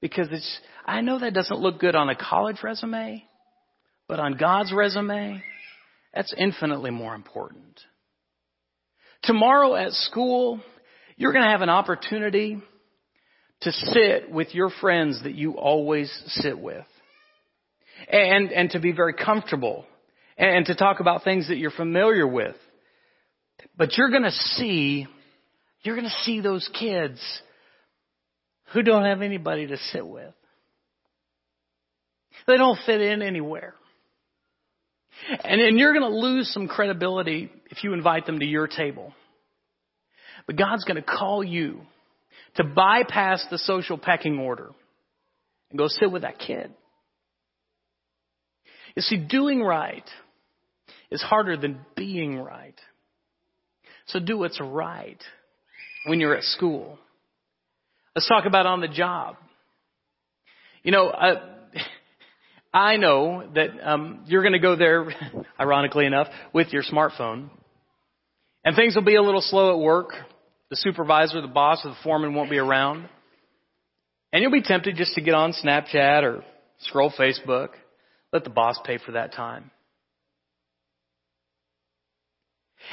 Because 0.00 0.28
it's, 0.30 0.60
I 0.84 1.00
know 1.00 1.18
that 1.20 1.32
doesn't 1.32 1.60
look 1.60 1.78
good 1.78 1.94
on 1.94 2.08
a 2.08 2.16
college 2.16 2.58
resume, 2.62 3.24
but 4.08 4.18
on 4.18 4.36
God's 4.36 4.72
resume, 4.72 5.42
that's 6.12 6.34
infinitely 6.36 6.90
more 6.90 7.14
important. 7.14 7.80
Tomorrow 9.22 9.76
at 9.76 9.92
school, 9.92 10.60
you're 11.16 11.32
going 11.32 11.44
to 11.44 11.50
have 11.50 11.62
an 11.62 11.68
opportunity 11.68 12.60
to 13.60 13.72
sit 13.72 14.30
with 14.30 14.54
your 14.54 14.70
friends 14.80 15.22
that 15.22 15.34
you 15.34 15.52
always 15.52 16.12
sit 16.26 16.58
with. 16.58 16.84
And, 18.10 18.50
and 18.50 18.70
to 18.70 18.80
be 18.80 18.90
very 18.90 19.14
comfortable 19.14 19.86
and 20.36 20.66
to 20.66 20.74
talk 20.74 21.00
about 21.00 21.24
things 21.24 21.48
that 21.48 21.56
you're 21.56 21.70
familiar 21.70 22.26
with. 22.26 22.56
But 23.76 23.96
you're 23.96 24.10
going 24.10 24.22
to 24.22 24.30
see, 24.30 25.06
you're 25.82 25.96
going 25.96 26.08
to 26.08 26.22
see 26.24 26.40
those 26.40 26.68
kids 26.78 27.20
who 28.72 28.82
don't 28.82 29.04
have 29.04 29.22
anybody 29.22 29.66
to 29.66 29.76
sit 29.92 30.06
with. 30.06 30.32
They 32.46 32.56
don't 32.56 32.78
fit 32.86 33.00
in 33.00 33.22
anywhere. 33.22 33.74
And, 35.44 35.60
and 35.60 35.78
you're 35.78 35.92
going 35.92 36.10
to 36.10 36.18
lose 36.18 36.52
some 36.52 36.66
credibility 36.66 37.50
if 37.70 37.84
you 37.84 37.92
invite 37.92 38.26
them 38.26 38.40
to 38.40 38.46
your 38.46 38.66
table. 38.66 39.12
But 40.46 40.56
God's 40.56 40.84
going 40.84 40.96
to 40.96 41.02
call 41.02 41.44
you 41.44 41.82
to 42.56 42.64
bypass 42.64 43.44
the 43.50 43.58
social 43.58 43.98
pecking 43.98 44.38
order 44.38 44.70
and 45.70 45.78
go 45.78 45.88
sit 45.88 46.10
with 46.10 46.22
that 46.22 46.38
kid. 46.38 46.72
You 48.96 49.02
see, 49.02 49.16
doing 49.16 49.62
right 49.62 50.04
is 51.10 51.22
harder 51.22 51.56
than 51.56 51.80
being 51.96 52.38
right. 52.38 52.78
So 54.06 54.18
do 54.18 54.38
what's 54.38 54.60
right 54.60 55.22
when 56.06 56.20
you're 56.20 56.36
at 56.36 56.42
school. 56.44 56.98
Let's 58.14 58.28
talk 58.28 58.44
about 58.44 58.66
on 58.66 58.80
the 58.80 58.88
job. 58.88 59.36
You 60.82 60.92
know, 60.92 61.10
I 62.74 62.96
know 62.96 63.48
that 63.54 63.68
um, 63.82 64.24
you're 64.26 64.42
going 64.42 64.52
to 64.52 64.58
go 64.58 64.76
there, 64.76 65.06
ironically 65.60 66.06
enough, 66.06 66.28
with 66.52 66.72
your 66.72 66.82
smartphone, 66.82 67.50
and 68.64 68.76
things 68.76 68.94
will 68.94 69.04
be 69.04 69.16
a 69.16 69.22
little 69.22 69.40
slow 69.40 69.72
at 69.72 69.78
work. 69.78 70.10
The 70.70 70.76
supervisor, 70.76 71.40
the 71.40 71.48
boss, 71.48 71.82
or 71.84 71.90
the 71.90 71.96
foreman 72.02 72.34
won't 72.34 72.50
be 72.50 72.58
around, 72.58 73.08
and 74.32 74.42
you'll 74.42 74.52
be 74.52 74.62
tempted 74.62 74.96
just 74.96 75.14
to 75.14 75.20
get 75.20 75.34
on 75.34 75.52
Snapchat 75.52 76.22
or 76.22 76.44
scroll 76.80 77.12
Facebook. 77.12 77.70
Let 78.32 78.44
the 78.44 78.50
boss 78.50 78.78
pay 78.84 78.98
for 78.98 79.12
that 79.12 79.34
time. 79.34 79.70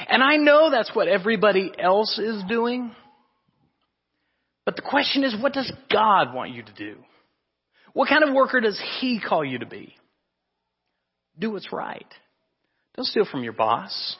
And 0.08 0.22
I 0.22 0.36
know 0.36 0.70
that's 0.70 0.94
what 0.94 1.08
everybody 1.08 1.72
else 1.78 2.18
is 2.18 2.42
doing. 2.48 2.92
But 4.64 4.76
the 4.76 4.82
question 4.82 5.24
is, 5.24 5.34
what 5.40 5.52
does 5.52 5.70
God 5.90 6.34
want 6.34 6.52
you 6.52 6.62
to 6.62 6.72
do? 6.72 6.96
What 7.92 8.08
kind 8.08 8.22
of 8.22 8.34
worker 8.34 8.60
does 8.60 8.80
He 9.00 9.20
call 9.20 9.44
you 9.44 9.58
to 9.58 9.66
be? 9.66 9.94
Do 11.38 11.50
what's 11.52 11.72
right. 11.72 12.06
Don't 12.96 13.06
steal 13.06 13.24
from 13.24 13.42
your 13.42 13.52
boss. 13.52 14.16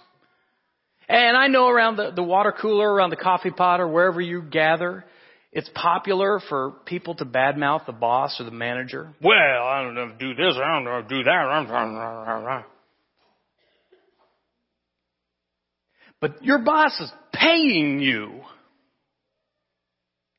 And 1.09 1.37
I 1.37 1.48
know 1.48 1.68
around 1.68 1.96
the, 1.96 2.12
the 2.14 2.22
water 2.22 2.52
cooler, 2.52 2.90
around 2.90 3.11
the 3.11 3.16
coffee 3.16 3.50
pot, 3.50 3.80
or 3.80 3.88
wherever 3.88 4.20
you 4.20 4.42
gather, 4.42 5.04
it's 5.52 5.70
popular 5.74 6.40
for 6.48 6.72
people 6.86 7.14
to 7.16 7.24
badmouth 7.24 7.86
the 7.86 7.92
boss 7.92 8.40
or 8.40 8.44
the 8.44 8.52
manager. 8.52 9.14
Well, 9.22 9.66
I 9.66 9.82
don't 9.82 9.94
know, 9.94 10.12
do 10.18 10.34
this, 10.34 10.54
I 10.56 10.74
don't 10.74 10.84
know, 10.84 11.02
do 11.08 11.22
that. 11.24 12.64
But 16.20 16.44
your 16.44 16.58
boss 16.58 17.00
is 17.00 17.10
paying 17.32 18.00
you. 18.00 18.42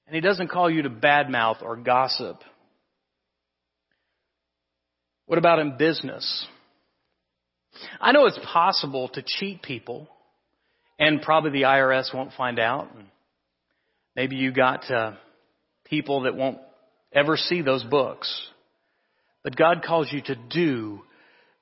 And 0.06 0.16
he 0.16 0.22
doesn't 0.22 0.50
call 0.50 0.70
you 0.70 0.84
to 0.84 0.90
badmouth 0.90 1.62
or 1.62 1.76
gossip. 1.78 2.38
What 5.26 5.38
about 5.38 5.60
in 5.60 5.78
business? 5.78 6.46
I 8.00 8.12
know 8.12 8.26
it's 8.26 8.40
possible 8.52 9.10
to 9.14 9.24
cheat 9.26 9.62
people, 9.62 10.10
and 11.00 11.22
probably 11.22 11.52
the 11.52 11.62
IRS 11.62 12.14
won't 12.14 12.34
find 12.34 12.60
out. 12.60 12.90
Maybe 14.16 14.36
you 14.36 14.52
got 14.52 14.90
uh, 14.92 15.14
people 15.86 16.22
that 16.22 16.36
won't 16.36 16.58
ever 17.14 17.38
see 17.38 17.62
those 17.62 17.84
books. 17.84 18.50
But 19.44 19.56
God 19.56 19.84
calls 19.86 20.12
you 20.12 20.22
to 20.24 20.36
do 20.36 21.02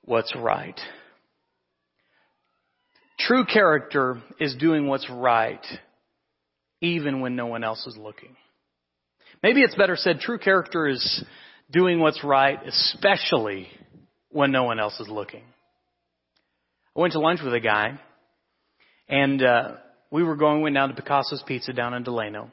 what's 0.04 0.34
right. 0.36 0.78
True 3.18 3.44
character 3.44 4.20
is 4.38 4.56
doing 4.56 4.86
what's 4.86 5.08
right, 5.10 5.64
even 6.80 7.20
when 7.20 7.36
no 7.36 7.46
one 7.46 7.64
else 7.64 7.86
is 7.86 7.96
looking. 7.96 8.36
Maybe 9.42 9.60
it's 9.60 9.74
better 9.74 9.96
said, 9.96 10.20
true 10.20 10.38
character 10.38 10.88
is 10.88 11.24
doing 11.70 12.00
what's 12.00 12.22
right, 12.24 12.58
especially 12.66 13.68
when 14.30 14.52
no 14.52 14.64
one 14.64 14.80
else 14.80 14.98
is 15.00 15.08
looking. 15.08 15.42
I 16.96 17.00
went 17.00 17.12
to 17.12 17.20
lunch 17.20 17.40
with 17.42 17.54
a 17.54 17.60
guy, 17.60 17.98
and 19.08 19.42
uh, 19.42 19.72
we 20.10 20.22
were 20.22 20.36
going 20.36 20.62
went 20.62 20.74
down 20.74 20.88
to 20.88 20.94
Picasso's 20.94 21.42
Pizza 21.46 21.72
down 21.72 21.94
in 21.94 22.02
Delano, 22.02 22.50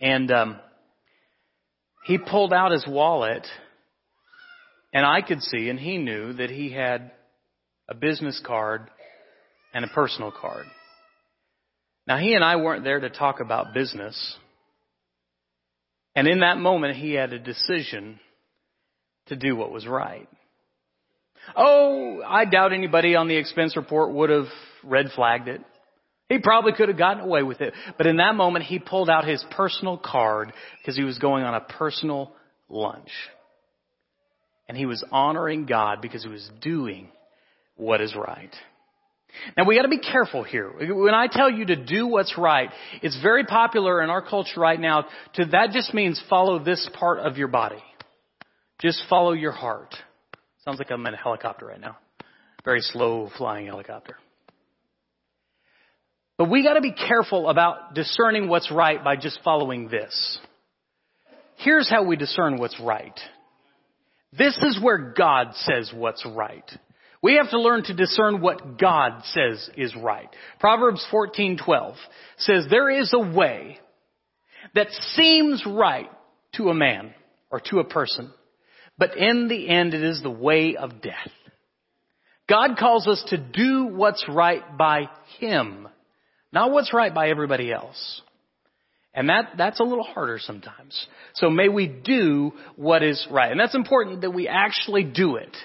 and 0.00 0.30
um, 0.30 0.60
he 2.04 2.18
pulled 2.18 2.52
out 2.52 2.72
his 2.72 2.86
wallet, 2.86 3.46
and 4.92 5.06
I 5.06 5.22
could 5.22 5.42
see, 5.42 5.68
and 5.68 5.78
he 5.78 5.98
knew 5.98 6.32
that 6.34 6.50
he 6.50 6.70
had 6.70 7.12
a 7.88 7.94
business 7.94 8.40
card 8.44 8.90
and 9.72 9.84
a 9.84 9.88
personal 9.88 10.32
card. 10.32 10.66
Now 12.06 12.18
he 12.18 12.34
and 12.34 12.44
I 12.44 12.56
weren't 12.56 12.84
there 12.84 13.00
to 13.00 13.10
talk 13.10 13.40
about 13.40 13.74
business. 13.74 14.36
And 16.16 16.26
in 16.26 16.40
that 16.40 16.58
moment, 16.58 16.96
he 16.96 17.12
had 17.12 17.32
a 17.32 17.38
decision 17.38 18.18
to 19.26 19.36
do 19.36 19.54
what 19.54 19.70
was 19.70 19.86
right. 19.86 20.28
Oh, 21.56 22.20
I 22.26 22.44
doubt 22.44 22.72
anybody 22.72 23.14
on 23.14 23.28
the 23.28 23.36
expense 23.36 23.76
report 23.76 24.12
would 24.12 24.30
have 24.30 24.48
red 24.82 25.06
flagged 25.14 25.48
it. 25.48 25.60
He 26.30 26.38
probably 26.38 26.72
could 26.72 26.88
have 26.88 26.96
gotten 26.96 27.24
away 27.24 27.42
with 27.42 27.60
it. 27.60 27.74
But 27.98 28.06
in 28.06 28.18
that 28.18 28.36
moment, 28.36 28.64
he 28.64 28.78
pulled 28.78 29.10
out 29.10 29.26
his 29.26 29.44
personal 29.50 29.98
card 29.98 30.52
because 30.80 30.96
he 30.96 31.02
was 31.02 31.18
going 31.18 31.42
on 31.42 31.54
a 31.54 31.60
personal 31.60 32.32
lunch. 32.68 33.10
And 34.68 34.78
he 34.78 34.86
was 34.86 35.04
honoring 35.10 35.66
God 35.66 36.00
because 36.00 36.22
he 36.22 36.28
was 36.28 36.48
doing 36.62 37.08
what 37.74 38.00
is 38.00 38.14
right. 38.14 38.54
Now 39.56 39.64
we 39.64 39.74
gotta 39.74 39.88
be 39.88 39.98
careful 39.98 40.44
here. 40.44 40.70
When 40.70 41.14
I 41.14 41.26
tell 41.26 41.50
you 41.50 41.66
to 41.66 41.76
do 41.76 42.06
what's 42.06 42.38
right, 42.38 42.70
it's 43.02 43.20
very 43.20 43.44
popular 43.44 44.00
in 44.00 44.08
our 44.08 44.22
culture 44.22 44.60
right 44.60 44.78
now 44.78 45.06
to, 45.34 45.46
that 45.46 45.70
just 45.72 45.92
means 45.92 46.22
follow 46.30 46.62
this 46.62 46.88
part 46.94 47.18
of 47.18 47.38
your 47.38 47.48
body. 47.48 47.82
Just 48.80 49.02
follow 49.10 49.32
your 49.32 49.52
heart. 49.52 49.96
Sounds 50.64 50.78
like 50.78 50.92
I'm 50.92 51.04
in 51.06 51.14
a 51.14 51.16
helicopter 51.16 51.66
right 51.66 51.80
now. 51.80 51.98
Very 52.64 52.82
slow 52.82 53.30
flying 53.36 53.66
helicopter. 53.66 54.14
But 56.40 56.48
we 56.48 56.62
gotta 56.62 56.80
be 56.80 56.92
careful 56.92 57.50
about 57.50 57.92
discerning 57.92 58.48
what's 58.48 58.70
right 58.70 59.04
by 59.04 59.16
just 59.16 59.40
following 59.44 59.88
this. 59.88 60.38
Here's 61.58 61.90
how 61.90 62.04
we 62.04 62.16
discern 62.16 62.56
what's 62.56 62.80
right. 62.80 63.12
This 64.32 64.56
is 64.62 64.80
where 64.82 65.12
God 65.14 65.48
says 65.54 65.92
what's 65.94 66.24
right. 66.24 66.64
We 67.20 67.34
have 67.34 67.50
to 67.50 67.60
learn 67.60 67.82
to 67.82 67.94
discern 67.94 68.40
what 68.40 68.78
God 68.78 69.22
says 69.24 69.68
is 69.76 69.94
right. 69.94 70.30
Proverbs 70.60 71.06
14:12 71.12 71.96
says 72.38 72.66
there 72.70 72.88
is 72.88 73.12
a 73.12 73.18
way 73.18 73.78
that 74.74 74.90
seems 75.10 75.66
right 75.66 76.10
to 76.54 76.70
a 76.70 76.74
man 76.74 77.12
or 77.50 77.60
to 77.66 77.80
a 77.80 77.84
person, 77.84 78.32
but 78.96 79.14
in 79.14 79.48
the 79.48 79.68
end 79.68 79.92
it 79.92 80.02
is 80.02 80.22
the 80.22 80.30
way 80.30 80.74
of 80.76 81.02
death. 81.02 81.32
God 82.48 82.78
calls 82.78 83.06
us 83.06 83.22
to 83.28 83.36
do 83.36 83.84
what's 83.84 84.26
right 84.26 84.78
by 84.78 85.10
him, 85.38 85.86
not 86.52 86.70
what's 86.72 86.92
right 86.92 87.14
by 87.14 87.28
everybody 87.28 87.72
else. 87.72 88.22
And 89.12 89.28
that, 89.28 89.52
that's 89.58 89.80
a 89.80 89.84
little 89.84 90.04
harder 90.04 90.38
sometimes. 90.40 91.06
So 91.34 91.50
may 91.50 91.68
we 91.68 91.88
do 91.88 92.52
what 92.76 93.02
is 93.02 93.26
right. 93.30 93.50
And 93.50 93.58
that's 93.58 93.74
important 93.74 94.20
that 94.20 94.30
we 94.30 94.46
actually 94.46 95.04
do 95.04 95.36
it 95.36 95.56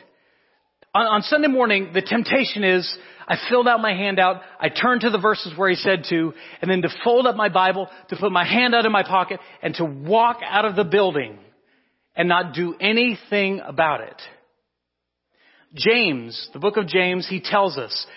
on, 0.96 1.06
on 1.06 1.22
Sunday 1.24 1.50
morning, 1.50 1.92
the 1.94 2.02
temptation 2.02 2.64
is 2.64 2.98
I 3.28 3.36
filled 3.50 3.68
out 3.68 3.82
my 3.82 3.94
handout, 3.94 4.42
I 4.60 4.70
turned 4.70 5.02
to 5.02 5.10
the 5.10 5.20
verses 5.20 5.54
where 5.58 5.70
he 5.70 5.76
said 5.76 6.06
to, 6.10 6.34
and 6.62 6.72
then 6.72 6.82
to 6.84 6.90
fold 7.04 7.28
up 7.28 7.36
my 7.36 7.50
Bible, 7.50 7.90
to 8.10 8.16
put 8.16 8.32
my 8.32 8.46
hand 8.46 8.74
out 8.74 8.86
of 8.86 8.92
my 8.92 9.04
pocket, 9.04 9.40
and 9.62 9.76
to 9.76 9.86
walk 9.86 10.40
out 10.44 10.64
of 10.64 10.76
the 10.76 10.86
building 10.86 11.38
and 12.16 12.30
not 12.30 12.54
do 12.54 12.76
anything 12.80 13.60
about 13.60 14.02
it. 14.02 14.22
James, 15.74 16.50
the 16.54 16.60
book 16.60 16.78
of 16.78 16.88
James, 16.88 17.28
he 17.28 17.42
tells 17.42 17.78
us, 17.78 18.08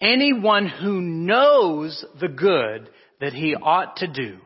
anyone 0.00 0.66
who 0.66 1.00
knows 1.00 2.04
the 2.20 2.28
good 2.28 2.90
that 3.20 3.32
he 3.32 3.54
ought 3.54 3.96
to 3.96 4.06
do 4.06 4.38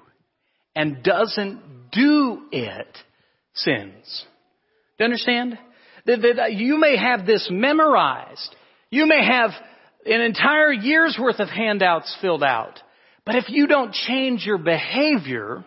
and 0.74 1.02
doesn't 1.02 1.90
do 1.92 2.42
it 2.52 2.98
sins. 3.54 4.24
Do 4.98 5.04
you 5.04 5.04
understand? 5.04 5.58
That, 6.06 6.34
that 6.36 6.52
you 6.52 6.78
may 6.78 6.96
have 6.96 7.26
this 7.26 7.48
memorized. 7.50 8.54
You 8.90 9.06
may 9.06 9.24
have 9.24 9.50
an 10.06 10.20
entire 10.20 10.72
year's 10.72 11.18
worth 11.20 11.40
of 11.40 11.48
handouts 11.48 12.16
filled 12.20 12.42
out. 12.42 12.80
But 13.26 13.34
if 13.36 13.44
you 13.48 13.66
don't 13.66 13.92
change 13.92 14.44
your 14.46 14.58
behavior, 14.58 15.64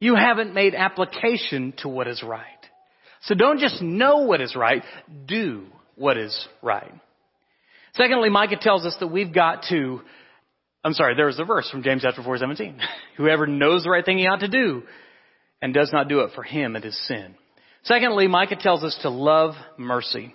you 0.00 0.14
haven't 0.16 0.52
made 0.52 0.74
application 0.74 1.74
to 1.78 1.88
what 1.88 2.08
is 2.08 2.22
right. 2.22 2.46
So 3.22 3.34
don't 3.34 3.60
just 3.60 3.80
know 3.80 4.18
what 4.18 4.40
is 4.40 4.56
right, 4.56 4.82
do 5.26 5.66
what 5.94 6.18
is 6.18 6.48
right. 6.60 6.92
Secondly, 7.94 8.30
Micah 8.30 8.56
tells 8.60 8.86
us 8.86 8.96
that 9.00 9.08
we've 9.08 9.32
got 9.32 9.64
to, 9.68 10.00
I'm 10.82 10.94
sorry, 10.94 11.14
there 11.14 11.26
was 11.26 11.38
a 11.38 11.44
verse 11.44 11.68
from 11.70 11.82
James 11.82 12.02
chapter 12.02 12.22
4, 12.22 12.38
17. 12.38 12.78
Whoever 13.16 13.46
knows 13.46 13.84
the 13.84 13.90
right 13.90 14.04
thing 14.04 14.18
he 14.18 14.26
ought 14.26 14.40
to 14.40 14.48
do 14.48 14.82
and 15.60 15.74
does 15.74 15.90
not 15.92 16.08
do 16.08 16.20
it 16.20 16.30
for 16.34 16.42
him, 16.42 16.74
it 16.74 16.84
is 16.84 16.98
sin. 17.06 17.34
Secondly, 17.84 18.28
Micah 18.28 18.56
tells 18.56 18.82
us 18.82 18.98
to 19.02 19.10
love 19.10 19.54
mercy. 19.76 20.34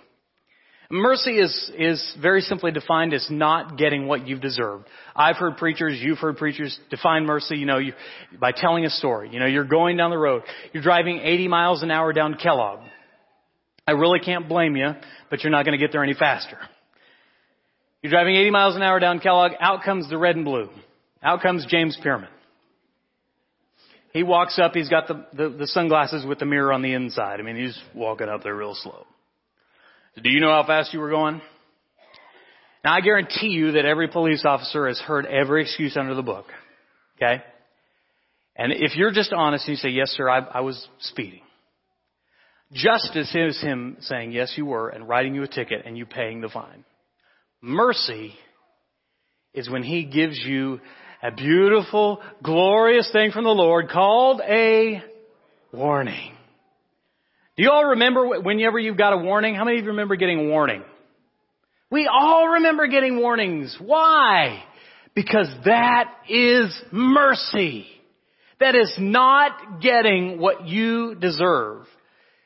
Mercy 0.90 1.38
is, 1.38 1.70
is 1.76 2.16
very 2.20 2.40
simply 2.40 2.70
defined 2.70 3.12
as 3.12 3.26
not 3.30 3.76
getting 3.76 4.06
what 4.06 4.26
you've 4.26 4.40
deserved. 4.40 4.86
I've 5.14 5.36
heard 5.36 5.58
preachers, 5.58 5.98
you've 6.00 6.18
heard 6.18 6.38
preachers 6.38 6.78
define 6.88 7.26
mercy, 7.26 7.56
you 7.56 7.66
know, 7.66 7.76
you, 7.76 7.92
by 8.40 8.52
telling 8.52 8.86
a 8.86 8.90
story. 8.90 9.28
You 9.30 9.38
know, 9.38 9.46
you're 9.46 9.64
going 9.64 9.98
down 9.98 10.10
the 10.10 10.18
road. 10.18 10.44
You're 10.72 10.82
driving 10.82 11.20
80 11.22 11.48
miles 11.48 11.82
an 11.82 11.90
hour 11.90 12.14
down 12.14 12.36
Kellogg. 12.42 12.80
I 13.86 13.92
really 13.92 14.20
can't 14.20 14.48
blame 14.48 14.76
you, 14.76 14.92
but 15.28 15.42
you're 15.42 15.50
not 15.50 15.66
going 15.66 15.78
to 15.78 15.84
get 15.84 15.92
there 15.92 16.02
any 16.02 16.14
faster. 16.14 16.58
You're 18.02 18.10
driving 18.10 18.36
80 18.36 18.50
miles 18.50 18.76
an 18.76 18.82
hour 18.82 19.00
down 19.00 19.18
Kellogg. 19.18 19.52
Out 19.60 19.82
comes 19.82 20.08
the 20.08 20.18
red 20.18 20.36
and 20.36 20.44
blue. 20.44 20.68
Out 21.22 21.42
comes 21.42 21.66
James 21.68 21.98
Pierman. 22.04 22.28
He 24.12 24.22
walks 24.22 24.58
up. 24.58 24.72
He's 24.72 24.88
got 24.88 25.08
the, 25.08 25.26
the, 25.32 25.48
the 25.50 25.66
sunglasses 25.66 26.24
with 26.24 26.38
the 26.38 26.46
mirror 26.46 26.72
on 26.72 26.82
the 26.82 26.94
inside. 26.94 27.40
I 27.40 27.42
mean, 27.42 27.56
he's 27.56 27.78
walking 27.94 28.28
up 28.28 28.42
there 28.42 28.54
real 28.54 28.74
slow. 28.74 29.04
Do 30.22 30.30
you 30.30 30.40
know 30.40 30.50
how 30.50 30.64
fast 30.66 30.92
you 30.92 31.00
were 31.00 31.10
going? 31.10 31.40
Now 32.84 32.94
I 32.94 33.00
guarantee 33.00 33.48
you 33.48 33.72
that 33.72 33.84
every 33.84 34.08
police 34.08 34.44
officer 34.44 34.88
has 34.88 34.98
heard 35.00 35.26
every 35.26 35.62
excuse 35.62 35.96
under 35.96 36.14
the 36.14 36.22
book. 36.22 36.46
Okay? 37.16 37.42
And 38.56 38.72
if 38.72 38.96
you're 38.96 39.12
just 39.12 39.32
honest 39.32 39.66
and 39.66 39.72
you 39.72 39.76
say, 39.76 39.90
yes 39.90 40.08
sir, 40.10 40.28
I, 40.28 40.38
I 40.40 40.60
was 40.60 40.86
speeding. 41.00 41.42
Justice 42.72 43.34
is 43.34 43.60
him 43.60 43.96
saying, 44.00 44.32
yes 44.32 44.54
you 44.56 44.66
were, 44.66 44.88
and 44.88 45.08
writing 45.08 45.34
you 45.34 45.42
a 45.42 45.48
ticket 45.48 45.82
and 45.86 45.96
you 45.96 46.06
paying 46.06 46.40
the 46.40 46.48
fine. 46.48 46.84
Mercy 47.60 48.34
is 49.54 49.68
when 49.68 49.82
he 49.82 50.04
gives 50.04 50.38
you 50.38 50.80
a 51.22 51.32
beautiful, 51.32 52.20
glorious 52.42 53.10
thing 53.12 53.32
from 53.32 53.44
the 53.44 53.50
Lord 53.50 53.88
called 53.88 54.40
a 54.40 55.02
warning. 55.72 56.32
Do 57.56 57.64
you 57.64 57.70
all 57.70 57.86
remember 57.86 58.40
whenever 58.40 58.78
you 58.78 58.94
got 58.94 59.12
a 59.12 59.18
warning? 59.18 59.56
How 59.56 59.64
many 59.64 59.78
of 59.78 59.84
you 59.84 59.90
remember 59.90 60.14
getting 60.14 60.46
a 60.46 60.48
warning? 60.48 60.84
We 61.90 62.06
all 62.06 62.48
remember 62.50 62.86
getting 62.86 63.18
warnings. 63.18 63.76
Why? 63.80 64.62
Because 65.14 65.48
that 65.64 66.12
is 66.28 66.80
mercy. 66.92 67.86
That 68.60 68.76
is 68.76 68.94
not 68.98 69.80
getting 69.80 70.38
what 70.38 70.68
you 70.68 71.16
deserve. 71.16 71.86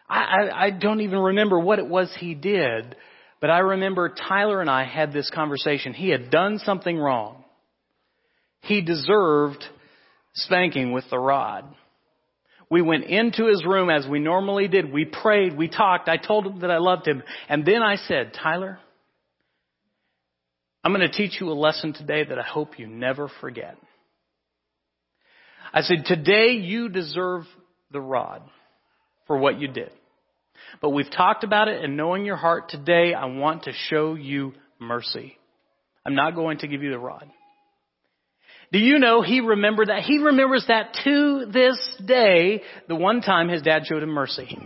I, 0.08 0.20
I, 0.20 0.64
I, 0.66 0.70
don't 0.70 1.00
even 1.00 1.18
remember 1.18 1.58
what 1.58 1.78
it 1.78 1.86
was 1.86 2.14
he 2.18 2.34
did, 2.34 2.96
but 3.42 3.50
I 3.50 3.58
remember 3.58 4.08
Tyler 4.08 4.60
and 4.60 4.70
I 4.70 4.84
had 4.84 5.12
this 5.12 5.28
conversation. 5.28 5.94
He 5.94 6.10
had 6.10 6.30
done 6.30 6.60
something 6.60 6.96
wrong. 6.96 7.44
He 8.60 8.82
deserved 8.82 9.64
spanking 10.32 10.92
with 10.92 11.04
the 11.10 11.18
rod. 11.18 11.64
We 12.70 12.82
went 12.82 13.04
into 13.04 13.48
his 13.48 13.64
room 13.66 13.90
as 13.90 14.06
we 14.06 14.20
normally 14.20 14.68
did. 14.68 14.92
We 14.92 15.06
prayed. 15.06 15.56
We 15.56 15.66
talked. 15.66 16.08
I 16.08 16.18
told 16.18 16.46
him 16.46 16.60
that 16.60 16.70
I 16.70 16.78
loved 16.78 17.06
him. 17.06 17.24
And 17.48 17.66
then 17.66 17.82
I 17.82 17.96
said, 17.96 18.32
Tyler, 18.32 18.78
I'm 20.84 20.94
going 20.94 21.06
to 21.06 21.14
teach 21.14 21.40
you 21.40 21.50
a 21.50 21.52
lesson 21.52 21.94
today 21.94 22.22
that 22.22 22.38
I 22.38 22.46
hope 22.46 22.78
you 22.78 22.86
never 22.86 23.28
forget. 23.40 23.76
I 25.74 25.80
said, 25.80 26.04
today 26.04 26.52
you 26.52 26.88
deserve 26.88 27.42
the 27.90 28.00
rod 28.00 28.42
for 29.26 29.36
what 29.36 29.60
you 29.60 29.66
did. 29.66 29.90
But 30.80 30.90
we've 30.90 31.10
talked 31.10 31.44
about 31.44 31.68
it 31.68 31.84
and 31.84 31.96
knowing 31.96 32.24
your 32.24 32.36
heart 32.36 32.68
today, 32.68 33.14
I 33.14 33.26
want 33.26 33.64
to 33.64 33.72
show 33.72 34.14
you 34.14 34.52
mercy. 34.78 35.36
I'm 36.04 36.14
not 36.14 36.34
going 36.34 36.58
to 36.58 36.68
give 36.68 36.82
you 36.82 36.90
the 36.90 36.98
rod. 36.98 37.30
Do 38.72 38.78
you 38.78 38.98
know 38.98 39.20
he 39.20 39.40
remembered 39.40 39.88
that? 39.88 40.02
He 40.02 40.18
remembers 40.18 40.64
that 40.68 40.96
to 41.04 41.46
this 41.52 41.78
day, 42.04 42.62
the 42.88 42.96
one 42.96 43.20
time 43.20 43.48
his 43.48 43.62
dad 43.62 43.82
showed 43.86 44.02
him 44.02 44.10
mercy. 44.10 44.56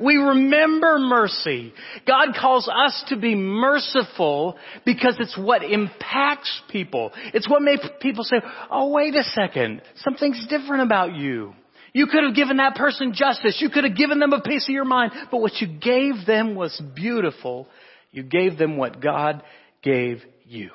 We 0.00 0.16
remember 0.16 0.98
mercy. 0.98 1.74
God 2.06 2.28
calls 2.40 2.68
us 2.68 3.04
to 3.08 3.16
be 3.16 3.34
merciful 3.34 4.56
because 4.86 5.16
it's 5.20 5.36
what 5.36 5.62
impacts 5.62 6.62
people. 6.70 7.12
It's 7.34 7.48
what 7.48 7.60
makes 7.60 7.86
people 8.00 8.24
say, 8.24 8.40
oh 8.70 8.90
wait 8.90 9.14
a 9.14 9.22
second, 9.22 9.82
something's 9.96 10.46
different 10.48 10.82
about 10.84 11.14
you. 11.14 11.54
You 11.92 12.06
could 12.06 12.24
have 12.24 12.34
given 12.34 12.58
that 12.58 12.76
person 12.76 13.12
justice. 13.14 13.58
You 13.60 13.70
could 13.70 13.84
have 13.84 13.96
given 13.96 14.18
them 14.18 14.32
a 14.32 14.40
piece 14.40 14.68
of 14.68 14.72
your 14.72 14.84
mind. 14.84 15.12
But 15.30 15.40
what 15.40 15.60
you 15.60 15.66
gave 15.66 16.26
them 16.26 16.54
was 16.54 16.80
beautiful. 16.94 17.68
You 18.12 18.22
gave 18.22 18.58
them 18.58 18.76
what 18.76 19.00
God 19.00 19.42
gave 19.82 20.22
you. 20.44 20.70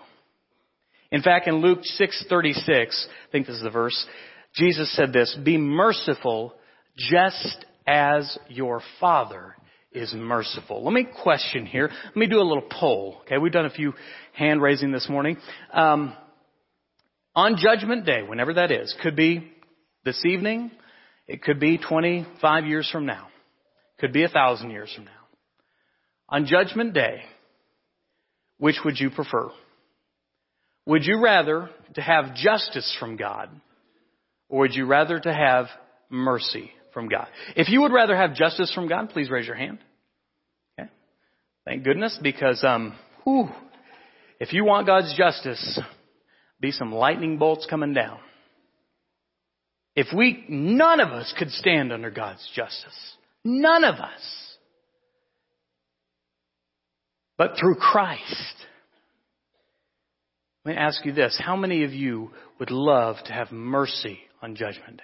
In 1.12 1.21
fact, 1.21 1.47
in 1.47 1.56
Luke 1.56 1.80
6:36, 1.84 3.08
I 3.08 3.32
think 3.32 3.47
this 3.47 3.56
is 3.56 3.63
the 3.63 3.69
verse, 3.69 4.08
Jesus 4.54 4.91
said 4.93 5.13
this, 5.13 5.34
"Be 5.36 5.58
merciful 5.58 6.56
just 6.97 7.65
as 7.88 8.38
your 8.49 8.82
Father 8.99 9.56
is 9.91 10.13
merciful." 10.13 10.84
Let 10.84 10.93
me 10.93 11.04
question 11.04 11.65
here. 11.65 11.89
Let 12.06 12.15
me 12.15 12.28
do 12.28 12.39
a 12.39 12.43
little 12.43 12.67
poll. 12.69 13.19
Okay, 13.21 13.38
we've 13.38 13.51
done 13.51 13.65
a 13.65 13.69
few 13.69 13.93
hand 14.34 14.62
raising 14.62 14.91
this 14.91 15.08
morning. 15.08 15.38
Um, 15.71 16.15
on 17.36 17.58
Judgment 17.58 18.06
Day, 18.06 18.23
whenever 18.23 18.54
that 18.54 18.71
is, 18.71 18.93
could 19.01 19.15
be 19.15 19.51
this 20.04 20.23
evening, 20.25 20.71
it 21.27 21.41
could 21.41 21.59
be 21.59 21.77
25 21.77 22.65
years 22.65 22.89
from 22.91 23.05
now, 23.05 23.27
could 23.99 24.13
be 24.13 24.23
a 24.23 24.29
thousand 24.29 24.71
years 24.71 24.91
from 24.93 25.05
now. 25.05 25.11
On 26.29 26.45
Judgment 26.45 26.93
Day, 26.93 27.21
which 28.57 28.77
would 28.85 28.99
you 28.99 29.09
prefer? 29.09 29.49
Would 30.85 31.05
you 31.05 31.21
rather 31.21 31.69
to 31.95 32.01
have 32.01 32.35
justice 32.35 32.95
from 32.99 33.17
God 33.17 33.49
or 34.49 34.61
would 34.61 34.75
you 34.75 34.85
rather 34.85 35.19
to 35.19 35.33
have 35.33 35.67
mercy 36.09 36.71
from 36.93 37.09
God? 37.09 37.27
If 37.55 37.69
you 37.69 37.81
would 37.81 37.91
rather 37.91 38.15
have 38.15 38.35
justice 38.35 38.71
from 38.73 38.88
God, 38.88 39.09
please 39.09 39.29
raise 39.29 39.47
your 39.47 39.55
hand. 39.55 39.79
Okay. 40.79 40.89
Thank 41.65 41.83
goodness 41.83 42.17
because, 42.21 42.63
um, 42.63 42.95
whew, 43.23 43.49
if 44.39 44.53
you 44.53 44.63
want 44.63 44.85
God's 44.85 45.15
justice, 45.17 45.79
be 46.59 46.71
some 46.71 46.93
lightning 46.93 47.38
bolts 47.38 47.65
coming 47.69 47.93
down. 47.93 48.19
If 49.95 50.08
we, 50.15 50.43
none 50.49 50.99
of 50.99 51.10
us 51.10 51.34
could 51.38 51.51
stand 51.51 51.93
under 51.93 52.12
God's 52.12 52.45
justice. 52.53 53.15
None 53.43 53.84
of 53.84 53.95
us. 53.95 54.55
But 57.38 57.55
through 57.60 57.75
Christ, 57.75 58.55
let 60.63 60.71
me 60.73 60.77
ask 60.77 61.05
you 61.05 61.13
this. 61.13 61.39
How 61.41 61.55
many 61.55 61.84
of 61.84 61.93
you 61.93 62.31
would 62.60 62.71
love 62.71 63.17
to 63.25 63.34
have 63.34 63.51
mercy 63.51 64.19
on 64.41 64.55
Judgment 64.55 64.97
Day? 64.97 65.03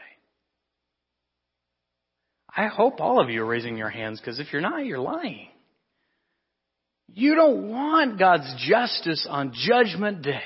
I 2.55 2.67
hope 2.67 2.99
all 2.99 3.21
of 3.21 3.29
you 3.29 3.43
are 3.43 3.47
raising 3.47 3.77
your 3.77 3.89
hands 3.89 4.19
because 4.19 4.39
if 4.39 4.51
you're 4.51 4.61
not, 4.61 4.85
you're 4.85 4.99
lying. 4.99 5.47
You 7.13 7.35
don't 7.35 7.69
want 7.69 8.19
God's 8.19 8.53
justice 8.67 9.25
on 9.29 9.53
Judgment 9.53 10.21
Day 10.21 10.41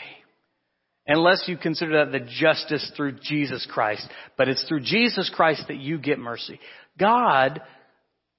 unless 1.08 1.44
you 1.48 1.58
consider 1.58 2.06
that 2.06 2.12
the 2.12 2.26
justice 2.40 2.92
through 2.96 3.18
Jesus 3.22 3.68
Christ. 3.70 4.08
But 4.38 4.50
it's 4.50 4.64
through 4.68 4.82
Jesus 4.82 5.32
Christ 5.34 5.64
that 5.68 5.78
you 5.78 5.98
get 5.98 6.20
mercy. 6.20 6.60
God 7.00 7.62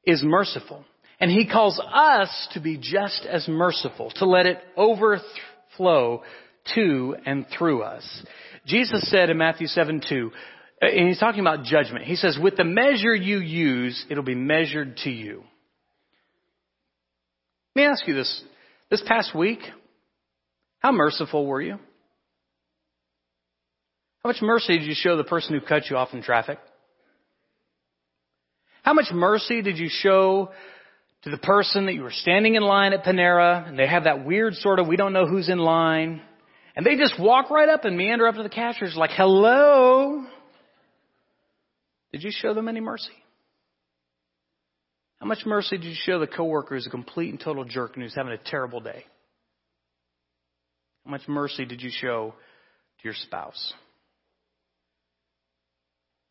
is 0.04 0.22
merciful. 0.24 0.84
And 1.20 1.30
He 1.30 1.46
calls 1.46 1.80
us 1.80 2.48
to 2.52 2.60
be 2.60 2.76
just 2.76 3.26
as 3.28 3.48
merciful, 3.48 4.10
to 4.16 4.26
let 4.26 4.46
it 4.46 4.58
overflow 4.76 6.22
to 6.74 7.16
and 7.24 7.46
through 7.56 7.82
us. 7.82 8.22
Jesus 8.66 9.08
said 9.10 9.30
in 9.30 9.38
Matthew 9.38 9.66
7 9.68 10.02
2, 10.08 10.30
uh, 10.82 10.86
and 10.86 11.08
he's 11.08 11.18
talking 11.18 11.40
about 11.40 11.64
judgment. 11.64 12.04
He 12.04 12.16
says, 12.16 12.38
with 12.40 12.56
the 12.56 12.64
measure 12.64 13.14
you 13.14 13.38
use, 13.38 14.04
it'll 14.10 14.24
be 14.24 14.34
measured 14.34 14.98
to 14.98 15.10
you. 15.10 15.44
Let 17.74 17.82
me 17.82 17.88
ask 17.88 18.06
you 18.06 18.14
this. 18.14 18.42
This 18.90 19.02
past 19.06 19.34
week, 19.34 19.60
how 20.80 20.92
merciful 20.92 21.46
were 21.46 21.60
you? 21.60 21.78
How 24.26 24.32
much 24.32 24.42
mercy 24.42 24.76
did 24.76 24.88
you 24.88 24.94
show 24.96 25.16
the 25.16 25.22
person 25.22 25.54
who 25.54 25.64
cut 25.64 25.88
you 25.88 25.96
off 25.96 26.12
in 26.12 26.20
traffic? 26.20 26.58
How 28.82 28.92
much 28.92 29.12
mercy 29.12 29.62
did 29.62 29.78
you 29.78 29.88
show 29.88 30.50
to 31.22 31.30
the 31.30 31.38
person 31.38 31.86
that 31.86 31.92
you 31.92 32.02
were 32.02 32.10
standing 32.10 32.56
in 32.56 32.64
line 32.64 32.92
at 32.92 33.04
Panera 33.04 33.68
and 33.68 33.78
they 33.78 33.86
have 33.86 34.02
that 34.02 34.26
weird 34.26 34.54
sort 34.54 34.80
of 34.80 34.88
we 34.88 34.96
don't 34.96 35.12
know 35.12 35.26
who's 35.26 35.48
in 35.48 35.58
line 35.58 36.22
and 36.74 36.84
they 36.84 36.96
just 36.96 37.20
walk 37.20 37.50
right 37.50 37.68
up 37.68 37.84
and 37.84 37.96
meander 37.96 38.26
up 38.26 38.34
to 38.34 38.42
the 38.42 38.48
cashiers 38.48 38.96
like, 38.96 39.10
hello. 39.12 40.26
Did 42.10 42.24
you 42.24 42.32
show 42.32 42.52
them 42.52 42.66
any 42.66 42.80
mercy? 42.80 43.12
How 45.20 45.26
much 45.26 45.46
mercy 45.46 45.78
did 45.78 45.86
you 45.86 45.94
show 45.96 46.18
the 46.18 46.26
coworker 46.26 46.74
who's 46.74 46.88
a 46.88 46.90
complete 46.90 47.30
and 47.30 47.38
total 47.38 47.64
jerk 47.64 47.94
and 47.94 48.02
who's 48.02 48.16
having 48.16 48.32
a 48.32 48.38
terrible 48.38 48.80
day? 48.80 49.04
How 51.04 51.12
much 51.12 51.28
mercy 51.28 51.64
did 51.64 51.80
you 51.80 51.90
show 51.92 52.34
to 52.98 53.04
your 53.04 53.14
spouse? 53.14 53.72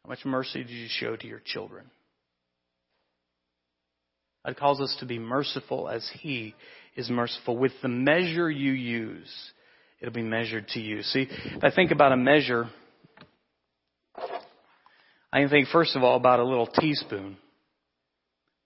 How 0.05 0.09
much 0.09 0.23
mercy 0.23 0.61
did 0.61 0.69
you 0.69 0.85
show 0.87 1.15
to 1.15 1.25
your 1.25 1.41
children? 1.43 1.89
God 4.45 4.55
calls 4.55 4.79
us 4.79 4.95
to 4.99 5.07
be 5.07 5.17
merciful 5.17 5.89
as 5.89 6.07
He 6.21 6.53
is 6.95 7.09
merciful. 7.09 7.57
With 7.57 7.71
the 7.81 7.87
measure 7.87 8.47
you 8.47 8.71
use, 8.71 9.33
it'll 9.99 10.13
be 10.13 10.21
measured 10.21 10.67
to 10.69 10.79
you. 10.79 11.01
See, 11.01 11.25
if 11.27 11.63
I 11.63 11.71
think 11.71 11.89
about 11.89 12.11
a 12.11 12.17
measure, 12.17 12.69
I 15.33 15.39
can 15.39 15.49
think 15.49 15.69
first 15.69 15.95
of 15.95 16.03
all 16.03 16.17
about 16.17 16.39
a 16.39 16.45
little 16.45 16.67
teaspoon. 16.67 17.37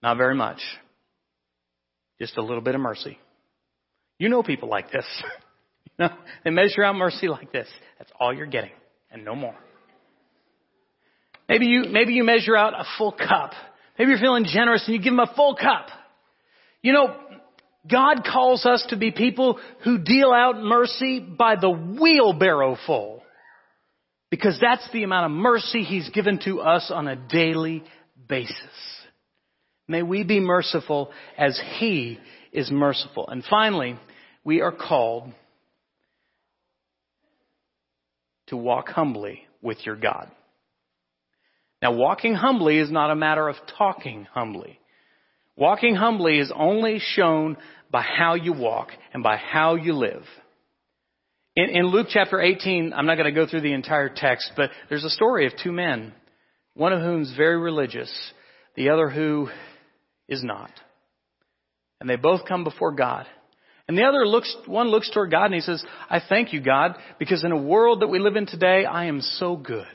Not 0.02 0.18
very 0.18 0.34
much. 0.34 0.60
Just 2.20 2.36
a 2.36 2.42
little 2.42 2.60
bit 2.60 2.74
of 2.74 2.82
mercy. 2.82 3.18
You 4.18 4.28
know 4.28 4.42
people 4.42 4.68
like 4.68 4.92
this. 4.92 5.06
you 5.86 6.04
know, 6.06 6.14
they 6.44 6.50
measure 6.50 6.84
out 6.84 6.96
mercy 6.96 7.28
like 7.28 7.50
this. 7.50 7.68
That's 7.96 8.10
all 8.20 8.34
you're 8.34 8.44
getting, 8.44 8.72
and 9.10 9.24
no 9.24 9.34
more. 9.34 9.56
Maybe 11.50 11.66
you, 11.66 11.86
maybe 11.90 12.12
you 12.12 12.22
measure 12.22 12.56
out 12.56 12.74
a 12.74 12.84
full 12.96 13.10
cup. 13.10 13.50
Maybe 13.98 14.12
you're 14.12 14.20
feeling 14.20 14.44
generous 14.44 14.84
and 14.86 14.94
you 14.94 15.02
give 15.02 15.12
them 15.12 15.18
a 15.18 15.34
full 15.34 15.56
cup. 15.56 15.88
You 16.80 16.92
know, 16.92 17.16
God 17.90 18.22
calls 18.24 18.64
us 18.64 18.86
to 18.90 18.96
be 18.96 19.10
people 19.10 19.58
who 19.82 19.98
deal 19.98 20.30
out 20.30 20.62
mercy 20.62 21.18
by 21.18 21.56
the 21.56 21.68
wheelbarrow 21.68 22.76
full. 22.86 23.24
Because 24.30 24.60
that's 24.60 24.88
the 24.92 25.02
amount 25.02 25.26
of 25.26 25.32
mercy 25.32 25.82
He's 25.82 26.08
given 26.10 26.38
to 26.44 26.60
us 26.60 26.88
on 26.94 27.08
a 27.08 27.16
daily 27.16 27.82
basis. 28.28 28.54
May 29.88 30.04
we 30.04 30.22
be 30.22 30.38
merciful 30.38 31.10
as 31.36 31.60
He 31.78 32.20
is 32.52 32.70
merciful. 32.70 33.28
And 33.28 33.42
finally, 33.50 33.98
we 34.44 34.60
are 34.60 34.70
called 34.70 35.32
to 38.46 38.56
walk 38.56 38.90
humbly 38.90 39.48
with 39.60 39.84
your 39.84 39.96
God. 39.96 40.30
Now, 41.82 41.92
walking 41.92 42.34
humbly 42.34 42.78
is 42.78 42.90
not 42.90 43.10
a 43.10 43.16
matter 43.16 43.48
of 43.48 43.56
talking 43.78 44.26
humbly. 44.32 44.78
Walking 45.56 45.94
humbly 45.94 46.38
is 46.38 46.52
only 46.54 46.98
shown 47.00 47.56
by 47.90 48.02
how 48.02 48.34
you 48.34 48.52
walk 48.52 48.88
and 49.12 49.22
by 49.22 49.36
how 49.36 49.74
you 49.76 49.94
live. 49.94 50.22
In, 51.56 51.70
in 51.70 51.86
Luke 51.86 52.06
chapter 52.10 52.40
18, 52.40 52.92
I'm 52.92 53.06
not 53.06 53.16
going 53.16 53.32
to 53.32 53.38
go 53.38 53.46
through 53.46 53.62
the 53.62 53.72
entire 53.72 54.08
text, 54.08 54.52
but 54.56 54.70
there's 54.88 55.04
a 55.04 55.10
story 55.10 55.46
of 55.46 55.52
two 55.62 55.72
men, 55.72 56.12
one 56.74 56.92
of 56.92 57.00
whom 57.00 57.22
is 57.22 57.34
very 57.36 57.58
religious, 57.58 58.10
the 58.76 58.90
other 58.90 59.08
who 59.08 59.48
is 60.28 60.44
not. 60.44 60.70
And 62.00 62.08
they 62.08 62.16
both 62.16 62.46
come 62.46 62.64
before 62.64 62.92
God. 62.92 63.26
And 63.88 63.98
the 63.98 64.04
other 64.04 64.26
looks, 64.26 64.54
one 64.66 64.88
looks 64.88 65.10
toward 65.10 65.32
God 65.32 65.46
and 65.46 65.54
he 65.54 65.60
says, 65.60 65.84
I 66.08 66.20
thank 66.26 66.52
you, 66.52 66.60
God, 66.60 66.96
because 67.18 67.42
in 67.42 67.50
a 67.50 67.60
world 67.60 68.00
that 68.00 68.08
we 68.08 68.20
live 68.20 68.36
in 68.36 68.46
today, 68.46 68.84
I 68.84 69.06
am 69.06 69.20
so 69.20 69.56
good. 69.56 69.86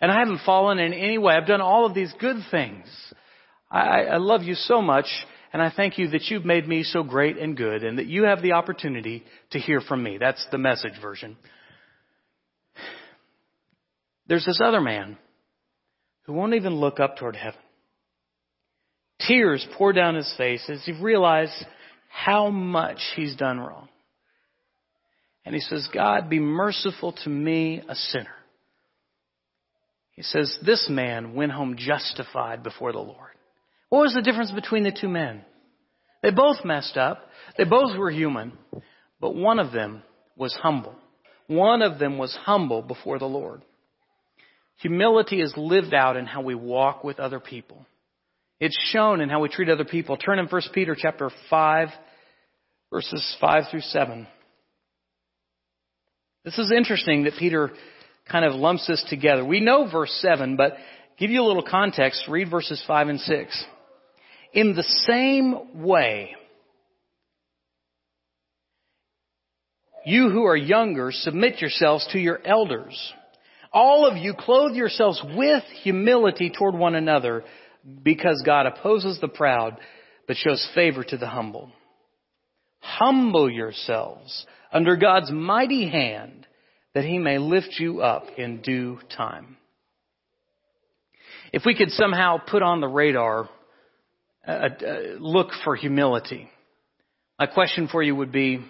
And 0.00 0.12
I 0.12 0.18
haven't 0.18 0.40
fallen 0.46 0.78
in 0.78 0.92
any 0.92 1.18
way. 1.18 1.34
I've 1.34 1.46
done 1.46 1.60
all 1.60 1.86
of 1.86 1.94
these 1.94 2.12
good 2.20 2.36
things. 2.50 2.86
I, 3.70 4.04
I 4.04 4.16
love 4.18 4.42
you 4.42 4.54
so 4.54 4.80
much, 4.80 5.06
and 5.52 5.60
I 5.60 5.70
thank 5.74 5.98
you 5.98 6.08
that 6.10 6.24
you've 6.28 6.44
made 6.44 6.66
me 6.68 6.84
so 6.84 7.02
great 7.02 7.36
and 7.36 7.56
good, 7.56 7.84
and 7.84 7.98
that 7.98 8.06
you 8.06 8.24
have 8.24 8.42
the 8.42 8.52
opportunity 8.52 9.24
to 9.50 9.58
hear 9.58 9.80
from 9.80 10.02
me. 10.02 10.18
That's 10.18 10.46
the 10.50 10.58
message 10.58 11.00
version. 11.00 11.36
There's 14.26 14.44
this 14.44 14.60
other 14.62 14.80
man 14.80 15.18
who 16.22 16.34
won't 16.34 16.54
even 16.54 16.76
look 16.76 17.00
up 17.00 17.16
toward 17.16 17.34
heaven. 17.34 17.60
Tears 19.26 19.66
pour 19.76 19.92
down 19.92 20.14
his 20.14 20.32
face 20.36 20.64
as 20.68 20.84
he 20.84 20.92
realizes 20.92 21.64
how 22.08 22.50
much 22.50 22.98
he's 23.16 23.34
done 23.36 23.58
wrong. 23.58 23.88
And 25.44 25.54
he 25.54 25.60
says, 25.60 25.88
God, 25.92 26.28
be 26.28 26.38
merciful 26.40 27.12
to 27.24 27.30
me, 27.30 27.82
a 27.88 27.94
sinner. 27.94 28.37
He 30.18 30.24
says, 30.24 30.58
This 30.66 30.88
man 30.90 31.34
went 31.34 31.52
home 31.52 31.76
justified 31.78 32.64
before 32.64 32.90
the 32.90 32.98
Lord. 32.98 33.30
What 33.88 34.00
was 34.00 34.14
the 34.14 34.20
difference 34.20 34.50
between 34.50 34.82
the 34.82 34.90
two 34.90 35.08
men? 35.08 35.44
They 36.24 36.32
both 36.32 36.64
messed 36.64 36.96
up. 36.96 37.24
They 37.56 37.62
both 37.62 37.96
were 37.96 38.10
human. 38.10 38.58
But 39.20 39.36
one 39.36 39.60
of 39.60 39.70
them 39.70 40.02
was 40.34 40.58
humble. 40.60 40.96
One 41.46 41.82
of 41.82 42.00
them 42.00 42.18
was 42.18 42.36
humble 42.42 42.82
before 42.82 43.20
the 43.20 43.28
Lord. 43.28 43.62
Humility 44.78 45.40
is 45.40 45.54
lived 45.56 45.94
out 45.94 46.16
in 46.16 46.26
how 46.26 46.40
we 46.40 46.56
walk 46.56 47.04
with 47.04 47.20
other 47.20 47.38
people. 47.38 47.86
It's 48.58 48.76
shown 48.90 49.20
in 49.20 49.28
how 49.28 49.38
we 49.38 49.48
treat 49.48 49.70
other 49.70 49.84
people. 49.84 50.16
Turn 50.16 50.40
in 50.40 50.46
1 50.46 50.62
Peter 50.74 50.96
chapter 50.98 51.30
5, 51.48 51.88
verses 52.90 53.36
5 53.40 53.64
through 53.70 53.82
7. 53.82 54.26
This 56.44 56.58
is 56.58 56.72
interesting 56.76 57.22
that 57.22 57.34
Peter 57.38 57.70
kind 58.30 58.44
of 58.44 58.54
lumps 58.54 58.86
this 58.86 59.04
together. 59.08 59.44
We 59.44 59.60
know 59.60 59.88
verse 59.90 60.16
7, 60.22 60.56
but 60.56 60.76
give 61.18 61.30
you 61.30 61.42
a 61.42 61.46
little 61.46 61.66
context, 61.68 62.24
read 62.28 62.50
verses 62.50 62.82
5 62.86 63.08
and 63.08 63.20
6. 63.20 63.64
In 64.52 64.74
the 64.74 64.82
same 64.82 65.82
way, 65.82 66.34
you 70.04 70.30
who 70.30 70.44
are 70.44 70.56
younger, 70.56 71.10
submit 71.12 71.60
yourselves 71.60 72.06
to 72.12 72.18
your 72.18 72.40
elders. 72.44 73.12
All 73.72 74.06
of 74.06 74.16
you 74.16 74.32
clothe 74.32 74.74
yourselves 74.74 75.22
with 75.36 75.62
humility 75.82 76.50
toward 76.50 76.74
one 76.74 76.94
another 76.94 77.44
because 78.02 78.42
God 78.44 78.66
opposes 78.66 79.20
the 79.20 79.28
proud 79.28 79.78
but 80.26 80.36
shows 80.36 80.66
favor 80.74 81.04
to 81.04 81.16
the 81.16 81.26
humble. 81.26 81.70
Humble 82.80 83.50
yourselves 83.50 84.46
under 84.72 84.96
God's 84.96 85.30
mighty 85.30 85.88
hand 85.88 86.46
that 86.98 87.04
he 87.04 87.16
may 87.16 87.38
lift 87.38 87.76
you 87.78 88.00
up 88.00 88.24
in 88.36 88.60
due 88.60 88.98
time. 89.16 89.56
If 91.52 91.62
we 91.64 91.76
could 91.76 91.92
somehow 91.92 92.38
put 92.38 92.60
on 92.60 92.80
the 92.80 92.88
radar, 92.88 93.48
uh, 94.44 94.50
uh, 94.50 94.68
look 95.20 95.50
for 95.62 95.76
humility, 95.76 96.50
my 97.38 97.46
question 97.46 97.86
for 97.86 98.02
you 98.02 98.16
would 98.16 98.32
be, 98.32 98.64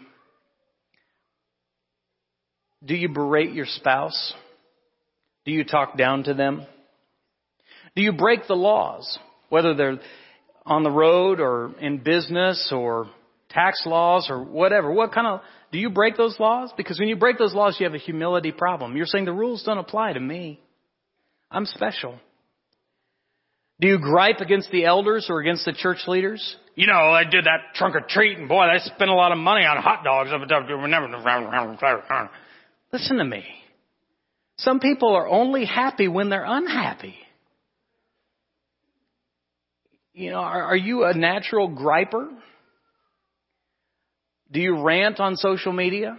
do 2.85 2.95
you 2.95 3.09
berate 3.09 3.55
your 3.55 3.65
spouse? 3.65 4.35
Do 5.47 5.53
you 5.53 5.65
talk 5.65 5.97
down 5.97 6.25
to 6.25 6.35
them? 6.35 6.67
Do 7.97 8.03
you 8.03 8.13
break 8.13 8.47
the 8.47 8.57
laws, 8.57 9.19
whether 9.49 9.73
they're 9.73 10.01
on 10.67 10.83
the 10.83 10.91
road 10.91 11.41
or 11.41 11.73
in 11.81 11.97
business 11.97 12.71
or 12.77 13.09
tax 13.51 13.85
laws 13.87 14.29
or 14.31 14.43
whatever? 14.43 14.93
What 14.93 15.13
kind 15.13 15.27
of 15.27 15.41
do 15.73 15.79
you 15.79 15.91
break 15.91 16.17
those 16.17 16.39
laws? 16.39 16.73
Because 16.77 16.99
when 16.99 17.09
you 17.09 17.17
break 17.17 17.39
those 17.39 17.55
laws, 17.55 17.77
you 17.79 17.85
have 17.85 17.95
a 17.95 17.99
humility 17.99 18.53
problem. 18.53 18.97
You're 18.97 19.07
saying 19.07 19.25
the 19.25 19.33
rules 19.33 19.63
don't 19.63 19.79
apply 19.79 20.15
to 20.15 20.21
me. 20.21 20.61
I'm 21.51 21.67
special. 21.67 22.19
Do 23.81 23.89
you 23.89 23.99
gripe 23.99 24.41
against 24.41 24.71
the 24.71 24.85
elders 24.85 25.27
or 25.29 25.41
against 25.41 25.65
the 25.65 25.73
church 25.73 25.99
leaders? 26.09 26.57
You 26.75 26.87
know, 26.87 26.93
I 26.93 27.25
did 27.25 27.45
that 27.45 27.75
trunk 27.75 27.95
or 27.95 28.03
treat 28.09 28.39
and 28.39 28.49
boy, 28.49 28.67
they 28.73 28.79
spent 28.85 29.11
a 29.11 29.15
lot 29.15 29.33
of 29.33 29.39
money 29.39 29.65
on 29.65 29.77
hot 29.81 30.05
dogs. 30.05 30.31
Listen 32.93 33.19
to 33.19 33.25
me. 33.25 33.45
Some 34.59 34.81
people 34.81 35.15
are 35.15 35.29
only 35.29 35.65
happy 35.65 36.09
when 36.09 36.29
they're 36.29 36.45
unhappy. 36.45 37.15
You 40.13 40.31
know, 40.31 40.39
are, 40.39 40.63
are 40.65 40.77
you 40.77 41.05
a 41.05 41.15
natural 41.15 41.69
griper? 41.69 42.29
Do 44.51 44.61
you 44.61 44.83
rant 44.83 45.21
on 45.21 45.37
social 45.37 45.73
media? 45.73 46.19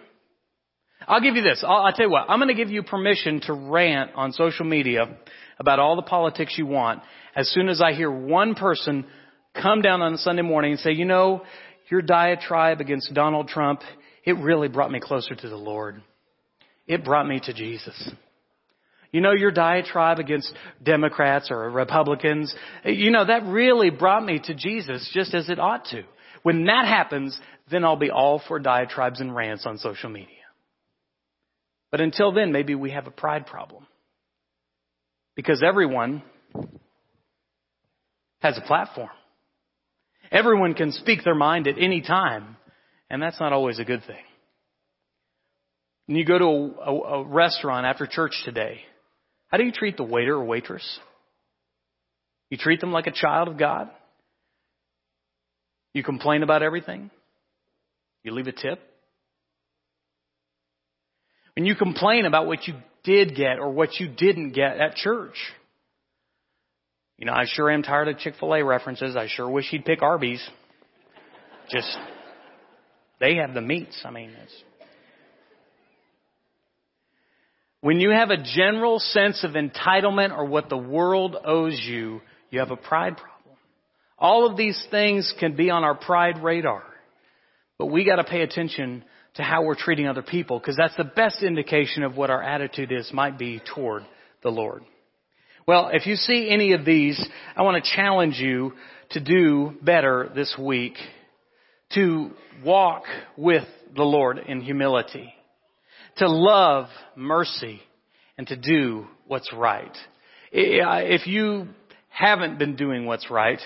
I'll 1.08 1.22
give 1.22 1.36
you 1.36 1.42
this. 1.42 1.63
I'll, 1.68 1.86
I'll 1.86 1.94
tell 1.94 2.06
you 2.06 2.12
what. 2.12 2.30
I'm 2.30 2.39
going 2.39 2.50
to 2.50 2.54
give 2.54 2.70
you 2.70 2.84
permission 2.84 3.42
to 3.42 3.54
rant 3.54 4.12
on 4.15 4.32
social 4.34 4.65
media 4.65 5.18
about 5.60 5.80
all 5.80 5.96
the 5.96 6.04
politics 6.04 6.56
you 6.58 6.65
want 6.65 7.02
as 7.36 7.50
soon 7.50 7.70
as 7.70 7.82
I 7.82 7.94
hear 7.94 8.12
one 8.12 8.56
person 8.56 9.06
come 9.60 9.82
down 9.82 10.02
on 10.02 10.18
Sunday 10.18 10.42
morning 10.42 10.72
and 10.72 10.80
say, 10.80 10.92
you 10.92 11.06
know, 11.06 11.42
your 11.89 12.02
diatribe 12.02 12.82
against 12.82 13.13
Donald 13.13 13.48
Trump, 13.48 13.82
it 14.24 14.38
really 14.38 14.68
brought 14.68 14.92
me 14.92 15.00
closer 15.00 15.36
to 15.36 15.50
the 15.50 15.56
Lord. 15.56 16.02
It 16.86 17.04
brought 17.04 17.28
me 17.28 17.39
to 17.44 17.54
Jesus. 17.54 18.12
You 19.12 19.22
know, 19.22 19.32
your 19.32 19.52
diatribe 19.52 20.20
against 20.20 20.54
Democrats 20.84 21.50
or 21.50 21.70
Republicans, 21.72 22.54
you 22.86 23.10
know, 23.10 23.26
that 23.26 23.44
really 23.46 23.89
brought 23.89 24.24
me 24.24 24.39
to 24.44 24.54
Jesus 24.54 25.10
just 25.13 25.34
as 25.34 25.50
it 25.50 25.60
ought 25.60 25.86
to. 25.86 26.04
When 26.44 26.65
that 26.65 26.86
happens, 26.86 27.39
then 27.69 27.84
I'll 27.84 27.95
be 27.95 28.12
all 28.12 28.41
for 28.47 28.60
diatribes 28.60 29.21
and 29.21 29.36
rants 29.36 29.65
on 29.65 29.77
social 29.77 30.10
media. 30.10 30.36
But 31.91 32.01
until 32.01 32.32
then, 32.32 32.51
maybe 32.51 32.75
we 32.75 32.91
have 32.91 33.08
a 33.08 33.12
pride 33.12 33.45
problem. 33.45 33.86
Because 35.36 35.63
everyone 35.63 36.21
has 38.41 38.58
a 38.58 38.62
platform. 38.62 39.10
Everyone 40.32 40.73
can 40.73 40.91
speak 40.91 41.23
their 41.23 41.36
mind 41.36 41.67
at 41.67 41.75
any 41.79 42.01
time, 42.01 42.58
and 43.10 43.21
that's 43.21 43.39
not 43.39 43.53
always 43.53 43.79
a 43.79 43.84
good 43.84 44.03
thing. 44.05 44.23
When 46.05 46.17
you 46.17 46.26
go 46.26 46.38
to 46.38 46.45
a, 46.45 46.91
a, 46.91 47.22
a 47.22 47.24
restaurant 47.26 47.86
after 47.86 48.05
church 48.05 48.34
today, 48.45 48.82
how 49.47 49.57
do 49.57 49.63
you 49.63 49.72
treat 49.72 49.97
the 49.97 50.03
waiter 50.03 50.36
or 50.36 50.43
waitress? 50.43 50.99
You 52.49 52.57
treat 52.57 52.82
them 52.82 52.91
like 52.91 53.07
a 53.07 53.11
child 53.11 53.47
of 53.47 53.57
God? 53.57 53.89
You 55.93 56.03
complain 56.03 56.43
about 56.43 56.61
everything? 56.63 57.09
You 58.24 58.34
leave 58.34 58.47
a 58.47 58.51
tip? 58.51 58.80
When 61.55 61.65
you 61.65 61.76
complain 61.76 62.26
about 62.26 62.47
what 62.47 62.67
you 62.67 62.76
did 63.03 63.36
get 63.36 63.59
or 63.59 63.72
what 63.72 63.99
you 63.99 64.07
didn't 64.07 64.51
get 64.51 64.78
at 64.78 64.95
church. 64.95 65.36
You 67.17 67.26
know, 67.26 67.34
I 67.34 67.45
sure 67.47 67.70
am 67.70 67.84
tired 67.84 68.07
of 68.07 68.17
Chick-fil-A 68.17 68.63
references. 68.63 69.15
I 69.15 69.28
sure 69.28 69.49
wish 69.49 69.70
he'd 69.70 69.86
pick 69.86 70.01
Arby's. 70.01 70.41
Just, 71.70 71.97
they 73.20 73.36
have 73.36 73.53
the 73.53 73.61
meats. 73.61 74.01
I 74.05 74.11
mean, 74.11 74.32
it's. 74.41 74.53
When 77.82 77.99
you 77.99 78.09
have 78.11 78.30
a 78.30 78.38
general 78.38 78.99
sense 78.99 79.43
of 79.43 79.51
entitlement 79.51 80.38
or 80.38 80.45
what 80.45 80.70
the 80.70 80.78
world 80.78 81.36
owes 81.45 81.80
you, 81.82 82.22
you 82.49 82.59
have 82.59 82.72
a 82.72 82.78
pride 82.78 83.15
problem. 83.15 83.57
All 84.17 84.45
of 84.49 84.57
these 84.57 84.82
things 84.91 85.34
can 85.39 85.55
be 85.55 85.70
on 85.70 85.84
our 85.84 85.95
pride 85.95 86.43
radar. 86.43 86.84
But 87.80 87.88
we 87.88 88.05
gotta 88.05 88.25
pay 88.25 88.41
attention 88.41 89.03
to 89.36 89.41
how 89.41 89.63
we're 89.63 89.75
treating 89.75 90.07
other 90.07 90.21
people 90.21 90.59
because 90.59 90.75
that's 90.75 90.95
the 90.97 91.05
best 91.05 91.41
indication 91.41 92.03
of 92.03 92.17
what 92.17 92.30
our 92.30 92.43
attitude 92.43 92.91
is, 92.91 93.09
might 93.13 93.39
be 93.39 93.61
toward 93.73 94.05
the 94.43 94.49
Lord. 94.49 94.84
Well, 95.65 95.89
if 95.93 96.05
you 96.05 96.15
see 96.15 96.49
any 96.49 96.73
of 96.73 96.84
these, 96.84 97.23
I 97.55 97.61
want 97.61 97.84
to 97.84 97.95
challenge 97.95 98.36
you 98.36 98.73
to 99.11 99.19
do 99.19 99.73
better 99.82 100.30
this 100.36 100.55
week, 100.59 100.95
to 101.93 102.32
walk 102.63 103.03
with 103.38 103.65
the 103.95 104.03
Lord 104.03 104.39
in 104.39 104.61
humility, 104.61 105.34
to 106.17 106.27
love 106.27 106.88
mercy, 107.15 107.82
and 108.38 108.47
to 108.47 108.57
do 108.57 109.05
what's 109.27 109.53
right. 109.53 109.95
If 110.51 111.27
you 111.27 111.67
haven't 112.09 112.57
been 112.57 112.75
doing 112.75 113.05
what's 113.05 113.30
right, 113.30 113.59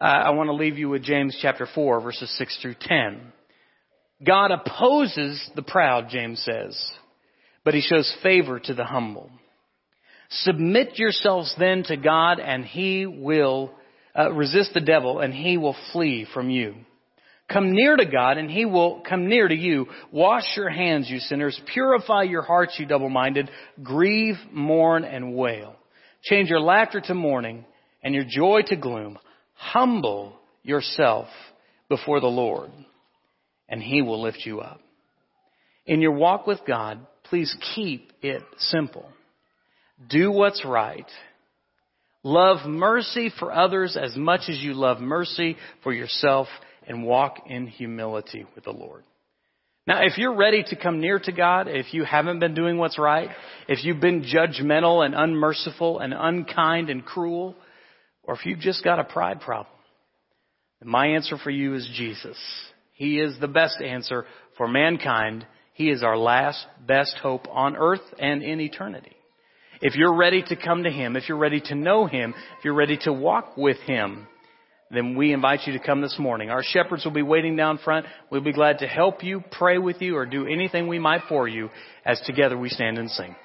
uh, 0.00 0.04
I 0.04 0.30
want 0.30 0.48
to 0.48 0.54
leave 0.54 0.78
you 0.78 0.88
with 0.88 1.02
James 1.02 1.36
chapter 1.42 1.66
4 1.74 2.00
verses 2.00 2.32
6 2.38 2.58
through 2.62 2.76
10. 2.80 3.32
God 4.24 4.50
opposes 4.50 5.48
the 5.54 5.62
proud, 5.62 6.08
James 6.10 6.42
says, 6.44 6.90
but 7.64 7.74
he 7.74 7.80
shows 7.80 8.12
favor 8.22 8.58
to 8.58 8.74
the 8.74 8.84
humble. 8.84 9.30
Submit 10.30 10.98
yourselves 10.98 11.54
then 11.58 11.84
to 11.84 11.96
God 11.96 12.40
and 12.40 12.64
he 12.64 13.06
will 13.06 13.70
uh, 14.18 14.30
resist 14.32 14.74
the 14.74 14.80
devil 14.80 15.20
and 15.20 15.32
he 15.32 15.56
will 15.56 15.76
flee 15.92 16.26
from 16.34 16.50
you. 16.50 16.74
Come 17.50 17.72
near 17.72 17.96
to 17.96 18.04
God 18.04 18.36
and 18.36 18.50
he 18.50 18.66
will 18.66 19.02
come 19.08 19.28
near 19.28 19.48
to 19.48 19.54
you. 19.54 19.86
Wash 20.12 20.44
your 20.54 20.68
hands, 20.68 21.08
you 21.08 21.18
sinners. 21.18 21.58
Purify 21.72 22.24
your 22.24 22.42
hearts, 22.42 22.76
you 22.78 22.84
double-minded. 22.84 23.50
Grieve, 23.82 24.36
mourn, 24.52 25.04
and 25.04 25.34
wail. 25.34 25.76
Change 26.24 26.50
your 26.50 26.60
laughter 26.60 27.00
to 27.00 27.14
mourning 27.14 27.64
and 28.02 28.14
your 28.14 28.24
joy 28.28 28.62
to 28.66 28.76
gloom. 28.76 29.18
Humble 29.54 30.34
yourself 30.62 31.28
before 31.88 32.20
the 32.20 32.26
Lord 32.26 32.70
and 33.68 33.82
he 33.82 34.02
will 34.02 34.22
lift 34.22 34.44
you 34.44 34.60
up. 34.60 34.80
In 35.86 36.00
your 36.00 36.12
walk 36.12 36.46
with 36.46 36.60
God, 36.66 37.00
please 37.24 37.54
keep 37.74 38.12
it 38.22 38.42
simple. 38.58 39.08
Do 40.08 40.30
what's 40.30 40.64
right. 40.64 41.06
Love 42.22 42.68
mercy 42.68 43.30
for 43.38 43.52
others 43.52 43.96
as 43.96 44.16
much 44.16 44.42
as 44.48 44.58
you 44.58 44.74
love 44.74 45.00
mercy 45.00 45.56
for 45.82 45.92
yourself 45.92 46.48
and 46.86 47.04
walk 47.04 47.38
in 47.46 47.66
humility 47.66 48.46
with 48.54 48.64
the 48.64 48.72
Lord. 48.72 49.04
Now, 49.86 50.02
if 50.02 50.18
you're 50.18 50.36
ready 50.36 50.62
to 50.68 50.76
come 50.76 51.00
near 51.00 51.18
to 51.18 51.32
God, 51.32 51.66
if 51.66 51.94
you 51.94 52.04
haven't 52.04 52.40
been 52.40 52.52
doing 52.52 52.76
what's 52.76 52.98
right, 52.98 53.30
if 53.68 53.82
you've 53.84 54.00
been 54.00 54.22
judgmental 54.22 55.04
and 55.04 55.14
unmerciful 55.14 56.00
and 56.00 56.12
unkind 56.12 56.90
and 56.90 57.02
cruel, 57.02 57.54
or 58.22 58.34
if 58.34 58.44
you've 58.44 58.58
just 58.58 58.84
got 58.84 58.98
a 58.98 59.04
pride 59.04 59.40
problem, 59.40 59.74
my 60.84 61.06
answer 61.08 61.38
for 61.38 61.50
you 61.50 61.74
is 61.74 61.88
Jesus. 61.94 62.36
He 62.98 63.20
is 63.20 63.38
the 63.38 63.46
best 63.46 63.80
answer 63.80 64.26
for 64.56 64.66
mankind. 64.66 65.46
He 65.72 65.88
is 65.88 66.02
our 66.02 66.18
last 66.18 66.66
best 66.84 67.16
hope 67.22 67.46
on 67.48 67.76
earth 67.76 68.02
and 68.18 68.42
in 68.42 68.60
eternity. 68.60 69.14
If 69.80 69.94
you're 69.94 70.16
ready 70.16 70.42
to 70.48 70.56
come 70.56 70.82
to 70.82 70.90
Him, 70.90 71.14
if 71.14 71.28
you're 71.28 71.38
ready 71.38 71.60
to 71.66 71.76
know 71.76 72.06
Him, 72.06 72.34
if 72.58 72.64
you're 72.64 72.74
ready 72.74 72.98
to 73.02 73.12
walk 73.12 73.56
with 73.56 73.76
Him, 73.86 74.26
then 74.90 75.14
we 75.14 75.32
invite 75.32 75.60
you 75.64 75.74
to 75.74 75.78
come 75.78 76.00
this 76.00 76.16
morning. 76.18 76.50
Our 76.50 76.64
shepherds 76.64 77.04
will 77.04 77.12
be 77.12 77.22
waiting 77.22 77.54
down 77.54 77.78
front. 77.78 78.06
We'll 78.32 78.40
be 78.40 78.52
glad 78.52 78.78
to 78.78 78.88
help 78.88 79.22
you, 79.22 79.44
pray 79.52 79.78
with 79.78 80.02
you, 80.02 80.16
or 80.16 80.26
do 80.26 80.48
anything 80.48 80.88
we 80.88 80.98
might 80.98 81.22
for 81.28 81.46
you 81.46 81.70
as 82.04 82.20
together 82.22 82.58
we 82.58 82.68
stand 82.68 82.98
and 82.98 83.08
sing. 83.08 83.36